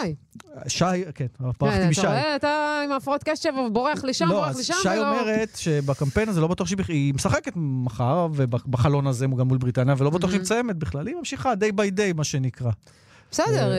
[0.68, 1.26] שי, כן,
[1.58, 2.06] פרחתי משי.
[2.36, 4.74] אתה עם הפרעות קשב בורח לשם, לא, בורח לשם.
[4.82, 10.10] שי אומרת שבקמפיין הזה לא בטוח שהיא משחקת מחר, ובחלון הזה גם מול בריטניה, ולא
[10.10, 11.06] בטוח שהיא מסיימת בכלל.
[11.06, 12.70] היא ממשיכה day by day, מה שנקרא.
[13.34, 13.78] בסדר, אה,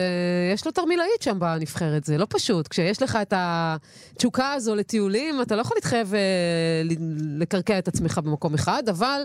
[0.54, 2.68] יש לו תרמילאית שם בנבחרת, זה לא פשוט.
[2.68, 6.82] כשיש לך את התשוקה הזו לטיולים, אתה לא יכול להתחייב אה,
[7.38, 9.20] לקרקע את עצמך במקום אחד, אבל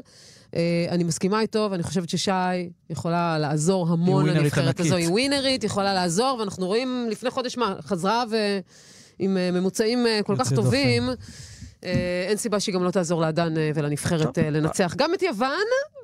[0.56, 2.32] אה, אני מסכימה איתו, ואני חושבת ששי
[2.90, 4.96] יכולה לעזור המון לנבחרת הזו.
[4.96, 8.24] היא ווינרית, יכולה לעזור, ואנחנו רואים לפני חודש מה, חזרה
[9.20, 11.10] ועם ממוצעים כל כך טובים.
[11.10, 11.14] אה,
[12.28, 15.50] אין סיבה שהיא גם לא תעזור לאדן אה, ולנבחרת אה, לנצח גם את יוון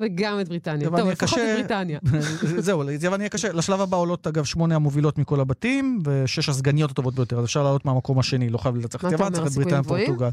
[0.02, 0.90] וגם את בריטניה.
[0.90, 2.00] טוב, לפחות את בריטניה.
[2.66, 3.54] זהו, יוון יהיה קשה.
[3.54, 7.40] לשלב הבא עולות, אגב, שמונה המובילות מכל הבתים, ושש הסגניות הטובות ביותר.
[7.40, 10.30] אז אפשר לעלות מהמקום השני, לא חייב לנצח את יוון, צריך את בריטניה ופורטוגל.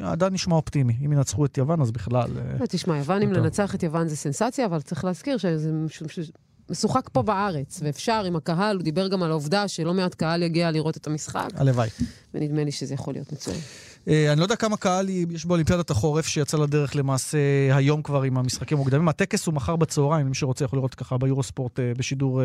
[0.00, 0.96] אדן נשמע אופטימי.
[1.04, 2.30] אם ינצחו את יוון, אז בכלל...
[2.68, 5.70] תשמע, יוון, אם לנצח את יוון זה סנסציה, אבל צריך להזכיר שזה...
[6.70, 10.70] משוחק פה בארץ, ואפשר עם הקהל, הוא דיבר גם על העובדה שלא מעט קהל יגיע
[10.70, 11.48] לראות את המשחק.
[11.54, 11.88] הלוואי.
[12.34, 13.60] ונדמה לי שזה יכול להיות מצוין.
[14.08, 17.38] אה, אני לא יודע כמה קהל יש באולימפיאדת החורף שיצא לדרך למעשה
[17.72, 19.08] היום כבר עם המשחקים המוקדמים.
[19.08, 22.42] הטקס הוא מחר בצהריים, מי שרוצה יכול לראות ככה ביורוספורט אה, בשידור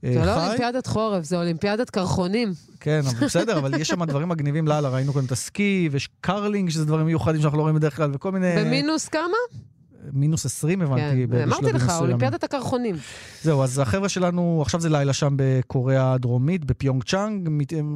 [0.00, 0.12] חי.
[0.12, 2.52] זה לא אולימפיאדת חורף, זה אולימפיאדת קרחונים.
[2.80, 6.70] כן, אבל בסדר, אבל יש שם דברים מגניבים לאללה, ראינו כאן את הסקי, ויש קרלינג,
[6.70, 8.54] שזה דברים מיוחדים שאנחנו לא רואים בדרך כלל, וכל מיני...
[8.56, 9.36] במינוס כמה?
[10.12, 11.52] מינוס 20 הבנתי כן, בשלבים מסוימים.
[11.52, 12.96] אמרתי לך, אולימפיאדת הקרחונים.
[13.42, 17.48] זהו, אז החבר'ה שלנו, עכשיו זה לילה שם בקוריאה הדרומית, בפיונג צ'אנג,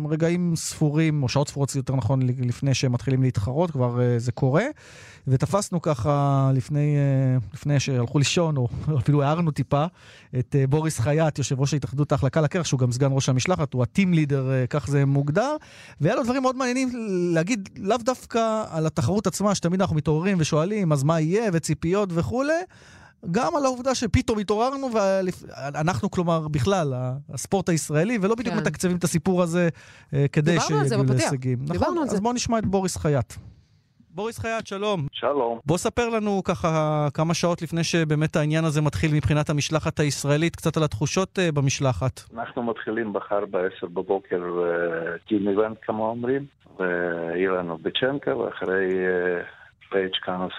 [0.09, 4.65] רגעים ספורים, או שעות ספורות יותר נכון, לפני שהם מתחילים להתחרות, כבר uh, זה קורה.
[5.29, 8.69] ותפסנו ככה לפני, uh, לפני שהלכו לישון, או
[8.99, 9.85] אפילו הערנו טיפה,
[10.39, 13.83] את uh, בוריס חייט, יושב ראש ההתאחדות ההחלקה לקרח, שהוא גם סגן ראש המשלחת, הוא
[13.83, 15.57] הטים לידר, uh, כך זה מוגדר.
[16.01, 16.91] והיה לו דברים מאוד מעניינים
[17.35, 22.53] להגיד, לאו דווקא על התחרות עצמה, שתמיד אנחנו מתעוררים ושואלים, אז מה יהיה, וציפיות וכולי.
[23.31, 26.95] גם על העובדה שפתאום התעוררנו, ואנחנו, כלומר, בכלל,
[27.33, 28.61] הספורט הישראלי, ולא בדיוק כן.
[28.61, 29.69] מתקצבים את הסיפור הזה
[30.33, 31.59] כדי שיגיעו להישגים.
[31.63, 32.15] נכון, דיברנו על זה.
[32.15, 33.35] אז בואו נשמע את בוריס חייט.
[34.17, 35.07] בוריס חייט, שלום.
[35.13, 35.59] שלום.
[35.67, 36.69] בוא ספר לנו ככה
[37.15, 42.21] כמה שעות לפני שבאמת העניין הזה מתחיל מבחינת המשלחת הישראלית, קצת על התחושות uh, במשלחת.
[42.35, 44.43] אנחנו מתחילים מחר ב-10 בבוקר
[45.29, 46.47] team event, כמו אומרים,
[46.79, 48.87] ויהיה לנו ביצ'נקו, ואחרי
[49.91, 50.53] פייג' קונורס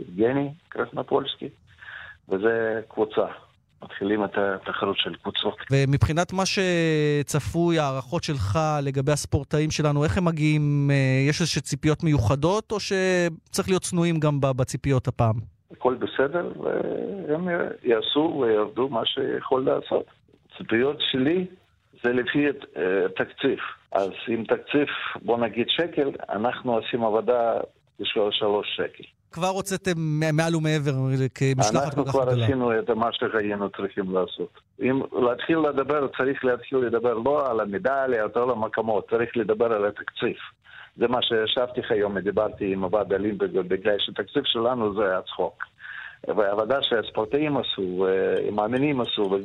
[0.00, 1.48] יבגני קרסנפולסקי,
[2.28, 3.26] וזה קבוצה.
[3.82, 5.56] מתחילים את התחרות של קבוצות.
[5.70, 10.90] ומבחינת מה שצפוי, ההערכות שלך לגבי הספורטאים שלנו, איך הם מגיעים?
[10.90, 15.34] אה, יש איזשהן ציפיות מיוחדות, או שצריך להיות צנועים גם בציפיות הפעם?
[15.70, 17.48] הכל בסדר, והם
[17.82, 20.04] יעשו ויעבדו מה שיכול לעשות.
[20.58, 21.46] ציפיות שלי
[22.02, 23.58] זה לפי אה, תקציב.
[23.92, 24.86] אז עם תקציב,
[25.22, 27.54] בוא נגיד שקל, אנחנו עושים עבודה
[28.00, 29.04] בשביל שלוש שקל.
[29.32, 29.92] כבר הוצאתם
[30.32, 30.92] מעל ומעבר
[31.34, 32.24] כמשלחת כל כך גדולה.
[32.24, 34.60] אנחנו כבר עשינו את מה שהיינו צריכים לעשות.
[34.82, 39.84] אם להתחיל לדבר, צריך להתחיל לדבר לא על המדליות, לא על המקומות, צריך לדבר על
[39.86, 40.36] התקציב.
[40.96, 45.64] זה מה שישבתי היום ודיברתי עם הוועד הלימפי, בגלל שהתקציב שלנו זה הצחוק.
[46.28, 48.06] והעבודה שהספורטאים עשו,
[48.48, 49.38] המאמינים עשו,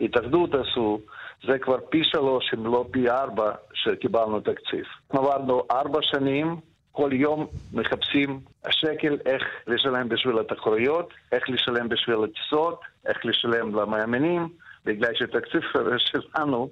[0.00, 1.00] התאחדות עשו,
[1.46, 4.84] זה כבר פי שלוש, אם לא פי ארבע, שקיבלנו תקציב.
[5.10, 6.56] עברנו ארבע שנים
[6.92, 14.48] כל יום מחפשים השקל איך לשלם בשביל התחרויות, איך לשלם בשביל הטיסות, איך לשלם למאמינים,
[14.84, 15.60] בגלל שהתקציב
[16.06, 16.68] שלנו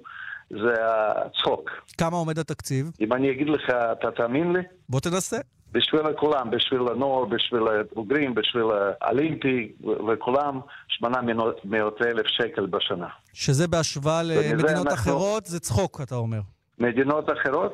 [0.49, 1.69] זה הצחוק.
[1.97, 2.91] כמה עומד התקציב?
[3.01, 4.59] אם אני אגיד לך, אתה תאמין לי?
[4.89, 5.37] בוא תנסה.
[5.71, 8.63] בשביל כולם, בשביל הנוער, בשביל הבוגרים, בשביל
[9.01, 9.71] האולימפי
[10.07, 13.07] וכולם, 800 אלף שקל בשנה.
[13.33, 14.93] שזה בהשוואה למדינות אנחנו...
[14.93, 16.39] אחרות, זה צחוק, אתה אומר.
[16.79, 17.73] מדינות אחרות?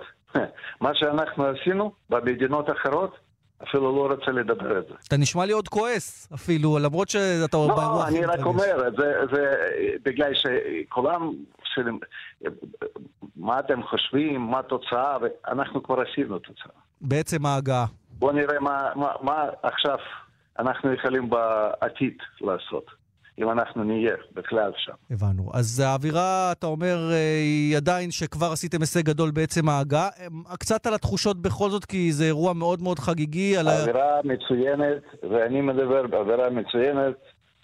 [0.81, 3.17] מה שאנחנו עשינו במדינות אחרות,
[3.63, 4.95] אפילו לא רוצה לדבר על זה.
[5.07, 7.95] אתה נשמע לי עוד כועס, אפילו, למרות שאתה לא, באירוע.
[7.95, 9.53] לא, אני רק אומר, זה, זה
[10.05, 11.89] בגלל שכולם, של...
[13.35, 16.71] מה אתם חושבים, מה התוצאה, ואנחנו כבר עשינו תוצאה.
[17.01, 17.85] בעצם ההגעה.
[18.19, 19.97] בואו נראה מה, מה, מה עכשיו
[20.59, 23.02] אנחנו יכולים בעתיד לעשות.
[23.39, 24.93] אם אנחנו נהיה בכלל שם.
[25.11, 25.51] הבנו.
[25.53, 30.09] אז האווירה, אתה אומר, אה, היא עדיין שכבר עשיתם הישג גדול בעצם ההגעה.
[30.19, 33.57] אה, קצת על התחושות בכל זאת, כי זה אירוע מאוד מאוד חגיגי.
[33.57, 37.15] על האווירה מצוינת, ואני מדבר באווירה מצוינת,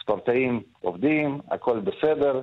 [0.01, 2.41] ספורטאים עובדים, הכל בסדר,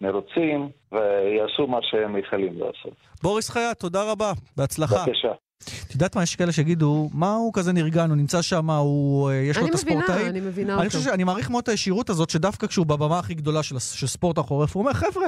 [0.00, 2.94] מרוצים, ויעשו מה שהם יכולים לעשות.
[3.22, 4.96] בוריס חייט, תודה רבה, בהצלחה.
[5.06, 5.32] בבקשה.
[5.86, 9.34] את יודעת מה, יש כאלה שיגידו, מה הוא כזה נרגן, הוא נמצא שם, הוא, אה,
[9.34, 10.00] יש לו את הספורטאים.
[10.08, 10.82] אני מבינה, אני מבינה אותו.
[10.82, 14.06] אני חושב שאני מעריך מאוד את הישירות הזאת, שדווקא כשהוא בבמה הכי גדולה של, של
[14.06, 15.26] ספורט החורף, הוא אומר, חבר'ה,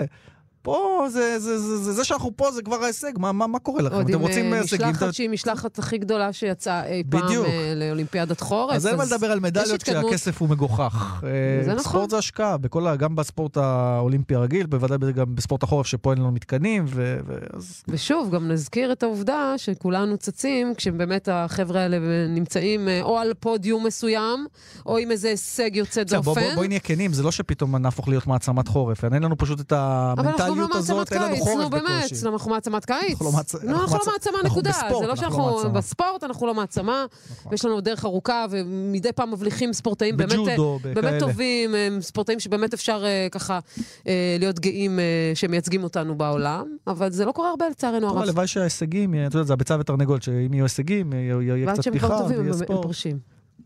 [0.62, 3.82] פה, זה, זה, זה, זה, זה שאנחנו פה זה כבר ההישג, מה, מה, מה קורה
[3.82, 4.00] לכם?
[4.00, 4.80] אתם רוצים אה, הישגים?
[4.80, 7.46] עוד עם משלחת שהיא משלחת הכי גדולה שיצאה אי פעם בדיוק.
[7.76, 8.76] לאולימפיאדת חורף.
[8.76, 11.22] אז אין מה לדבר על מדליות כשהכסף הוא מגוחך.
[11.64, 11.82] זה נכון.
[11.82, 16.32] ספורט זה השקעה, בכל, גם בספורט האולימפי הרגיל, בוודאי גם בספורט החורף שפה אין לנו
[16.32, 16.84] מתקנים.
[16.88, 17.82] ו, ו, אז...
[17.88, 21.98] ושוב, גם נזכיר את העובדה שכולנו צצים, כשבאמת החבר'ה האלה
[22.28, 24.46] נמצאים או על פודיום מסוים,
[24.86, 26.20] או עם איזה הישג יוצא דופן.
[26.22, 29.60] בואי בוא, בוא נהיה כנים, זה לא שפתאום נהפוך להיות מעצמת חורף, אין לנו פשוט
[29.60, 32.24] את המנטליות המנטליות הזאת, אין לנו חורף בקושי.
[32.24, 33.10] נו באמת, אנחנו מעצמת קיץ.
[33.10, 34.72] אנחנו לא מעצמה, אנחנו לא מעצמה, נקודה.
[35.00, 37.06] זה לא שאנחנו בספורט, אנחנו לא מעצמה.
[37.30, 37.54] נכון.
[37.54, 43.58] יש לנו דרך ארוכה, ומדי פעם מבליחים ספורטאים באמת טובים, ספורטאים שבאמת אפשר אה, ככה
[44.06, 48.22] אה, להיות גאים אה, שמייצגים אותנו בעולם, אבל זה לא קורה הרבה לצערנו הרב.
[48.22, 52.86] הלוואי שההישגים, אתה יודע, זה הביצה ותרנגולת, שאם יהיו הישגים, יהיה קצת תמיכה ויהיה ספורט.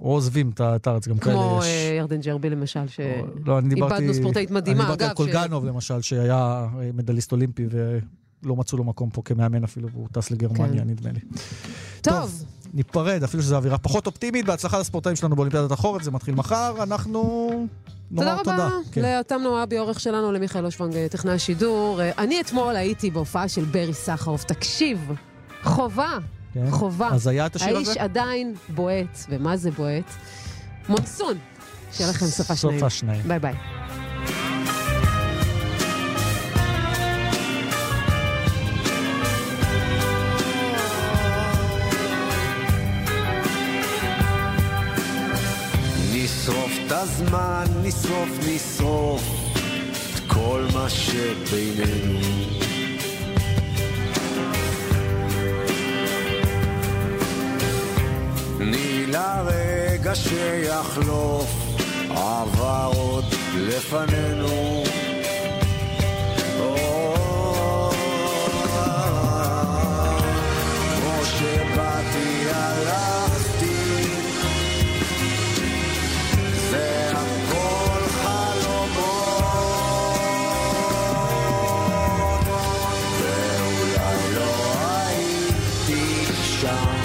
[0.01, 1.41] או עוזבים את הארץ, גם כאלה יש.
[1.41, 1.61] כמו
[1.97, 2.81] ירדן ג'רבי למשל,
[3.47, 4.81] לא, שאיבדנו ספורטאית מדהימה.
[4.81, 9.89] אני דיברתי על קולגנוב למשל, שהיה מדליסט אולימפי ולא מצאו לו מקום פה כמאמן אפילו,
[9.91, 10.89] והוא טס לגרמניה, כן.
[10.89, 11.21] נדמה לי.
[12.03, 12.45] טוב.
[12.75, 14.47] ניפרד, אפילו שזו אווירה פחות אופטימית.
[14.47, 16.83] בהצלחה לספורטאים שלנו באולימפיאדת החורף, זה מתחיל מחר.
[16.83, 17.49] אנחנו
[18.11, 18.43] נאמר תודה.
[18.45, 19.03] תודה רבה כן.
[19.03, 22.01] לאתם נואבי, עורך שלנו, למיכאל אושוונג, טכנאי השידור.
[22.19, 24.45] אני אתמול הייתי בהופעה של ברי סחרוף.
[24.45, 25.11] תקשיב,
[25.63, 26.19] חובה
[26.55, 26.71] כן?
[26.71, 27.09] חובה.
[27.09, 27.91] אז היה את השיר הזה?
[27.91, 30.05] האיש עדיין בועט, ומה זה בועט?
[30.89, 31.39] מונסון.
[31.93, 32.79] שיהיה לכם סופה שניים.
[32.79, 33.23] סופה שניים.
[33.29, 33.55] ביי ביי.
[46.13, 49.23] נשרוף את הזמן, נשרוף, נשרוף
[50.15, 52.64] את כל מה שבינינו.
[59.07, 61.51] לרגע שיחלוף,
[62.11, 63.25] עבר עוד
[63.57, 64.85] לפנינו.
[71.25, 73.75] שבאתי הלכתי,
[76.71, 79.25] זה הכל חלומות,
[83.21, 86.27] ואולי לא הייתי
[86.61, 87.04] שם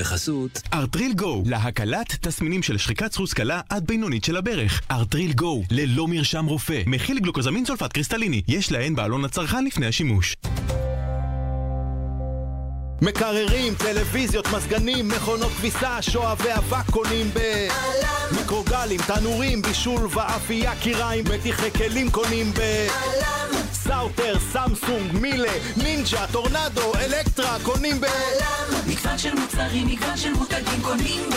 [0.00, 4.80] בחסות ארטריל גו, להקלת תסמינים של שחיקת סחוס קלה עד בינונית של הברך.
[4.90, 10.36] ארטריל גו, ללא מרשם רופא, מכיל גלוקוזמין סולפט קריסטליני, יש לעיין בעלון הצרכן לפני השימוש.
[13.02, 17.68] מקררים, טלוויזיות, מזגנים, מכונות כביסה, שואבי אבק קונים ב...
[18.32, 22.86] מיקרוגלים, תנורים, בישול ואפייה, כיריים, מדיחי כלים קונים ב...
[23.72, 28.06] סאוטר, סמסונג, מילה, נינג'ה, טורנדו, אלקטרה, קונים ב...
[29.00, 31.34] מגוון של מוצרים, מגוון של מותגים קונים ב...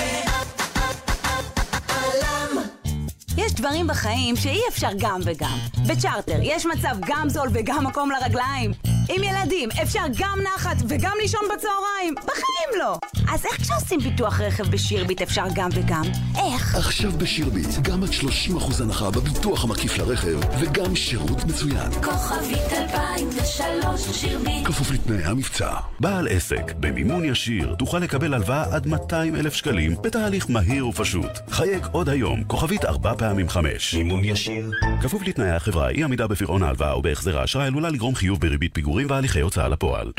[3.38, 5.58] יש דברים בחיים שאי אפשר גם וגם.
[5.88, 8.72] בצ'רטר יש מצב גם זול וגם מקום לרגליים.
[9.10, 12.16] עם ילדים אפשר גם נחת וגם לישון בצהריים.
[12.16, 12.98] בחיים לא.
[13.30, 16.04] אז איך כשעושים ביטוח רכב בשירביט אפשר גם וגם?
[16.38, 16.76] איך?
[16.76, 21.92] עכשיו בשירביט, גם עד 30% הנחה בביטוח המקיף לרכב, וגם שירות מצוין.
[22.04, 25.74] כוכבית 2003 שירביט כפוף לתנאי המבצע.
[26.00, 31.40] בעל עסק במימון ישיר תוכל לקבל הלוואה עד 200 אלף שקלים בתהליך מהיר ופשוט.
[31.50, 33.94] חייג עוד היום, כוכבית 4 פעמים 5.
[33.94, 34.72] מימון ישיר.
[35.02, 39.42] כפוף לתנאי החברה, אי עמידה בפירעון ההלוואה ובהחזר האשראי עלולה לגרום חיוב בריבית פיגורים והליכי
[39.42, 40.12] הוצאה לפועל.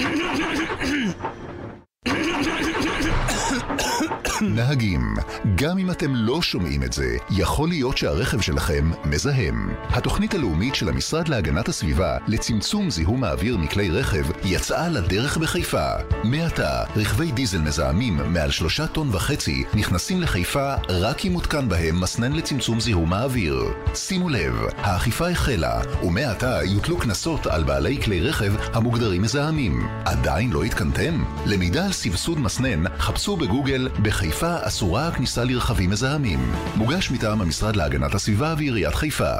[4.42, 5.14] נהגים,
[5.54, 9.70] גם אם אתם לא שומעים את זה, יכול להיות שהרכב שלכם מזהם.
[9.88, 15.88] התוכנית הלאומית של המשרד להגנת הסביבה לצמצום זיהום האוויר מכלי רכב יצאה לדרך בחיפה.
[16.24, 22.32] מעתה, רכבי דיזל מזהמים מעל שלושה טון וחצי נכנסים לחיפה רק אם מותקן בהם מסנן
[22.32, 23.64] לצמצום זיהום האוויר.
[23.94, 29.88] שימו לב, האכיפה החלה, ומעתה יוטלו קנסות על בעלי כלי רכב המוגדרים מזהמים.
[30.04, 31.24] עדיין לא התקנתם?
[31.46, 34.23] למידע על סבסוד מסנן, חפשו בגוגל בחיפה
[34.66, 36.52] אסורה הכניסה לרכבים מזהמים.
[36.76, 39.34] מוגש מטעם המשרד להגנת הסביבה ועיריית חיפה.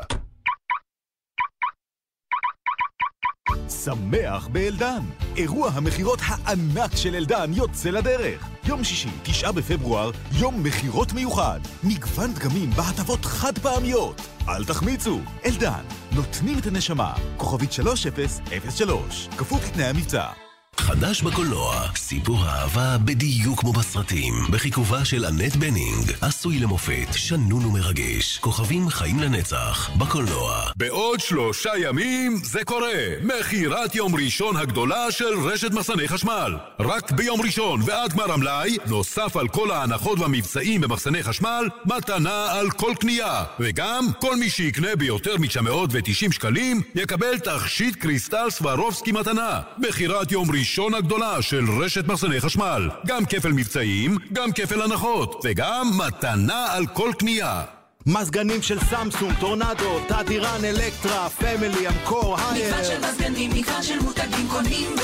[3.85, 5.03] שמח באלדן.
[5.37, 8.49] אירוע המכירות הענק של אלדן יוצא לדרך.
[8.67, 11.61] יום שישי, תשעה בפברואר, יום מכירות מיוחד.
[11.85, 14.21] מגוון דגמים בהטבות חד פעמיות.
[14.49, 17.15] אל תחמיצו, אלדן, נותנים את הנשמה.
[17.37, 20.44] כוכבית 3003, כפוף לתנאי המבצע.
[20.81, 26.13] חדש בקולנוע, סיפור אהבה בדיוק כמו בסרטים, בחיכובה של אנט בנינג.
[26.21, 28.39] עשוי למופת, שנון ומרגש.
[28.39, 30.63] כוכבים חיים לנצח, בקולנוע.
[30.77, 32.93] בעוד שלושה ימים זה קורה.
[33.23, 36.57] מכירת יום ראשון הגדולה של רשת מחסני חשמל.
[36.81, 42.71] רק ביום ראשון ועד גמר המלאי, נוסף על כל ההנחות והמבצעים במחסני חשמל, מתנה על
[42.71, 43.45] כל קנייה.
[43.61, 49.61] וגם, כל מי שיקנה ביותר מ-990 שקלים, יקבל תכשיט קריסטל סברובסקי מתנה.
[49.79, 50.64] מכירת יום ראשון
[50.99, 52.91] הגדולה של רשת מחסני חשמל.
[53.07, 57.63] גם כפל מבצעים, גם כפל הנחות, וגם מתנה על כל קנייה.
[58.07, 62.67] מזגנים של סמסונג, טורנדו, תדירן, אלקטרה, פמילי, אמקור, הייר.
[62.69, 65.01] מגוון של מזגנים, מגוון של מותגים קונים ב...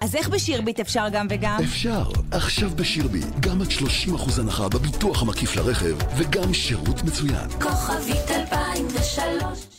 [0.00, 1.58] אז איך בשירביט אפשר גם וגם?
[1.64, 2.02] אפשר.
[2.30, 7.50] עכשיו בשירביט, גם עד 30% הנחה בביטוח המקיף לרכב, וגם שירות מצוין.
[7.60, 9.77] כוכבית 2003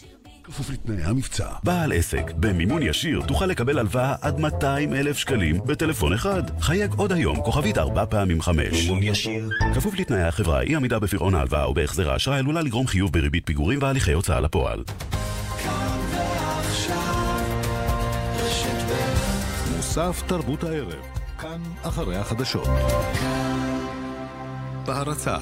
[0.60, 1.48] כפוף לתנאי המבצע.
[1.64, 6.44] בעל עסק, במימון ישיר תוכל לקבל הלוואה עד 200 אלף שקלים בטלפון אחד.
[6.62, 8.84] חייג עוד היום, כוכבית ארבע פעמים חמש.
[8.84, 9.50] מימון ישיר.
[9.76, 13.80] כפוף לתנאי החברה, אי עמידה בפירעון ההלוואה או בהחזר האשראי עלולה לגרום חיוב בריבית פיגורים
[13.82, 14.84] והליכי הוצאה לפועל.
[19.78, 21.02] מוסף תרבות הערב,
[21.42, 22.68] כאן אחרי החדשות.
[24.86, 25.38] בהרצה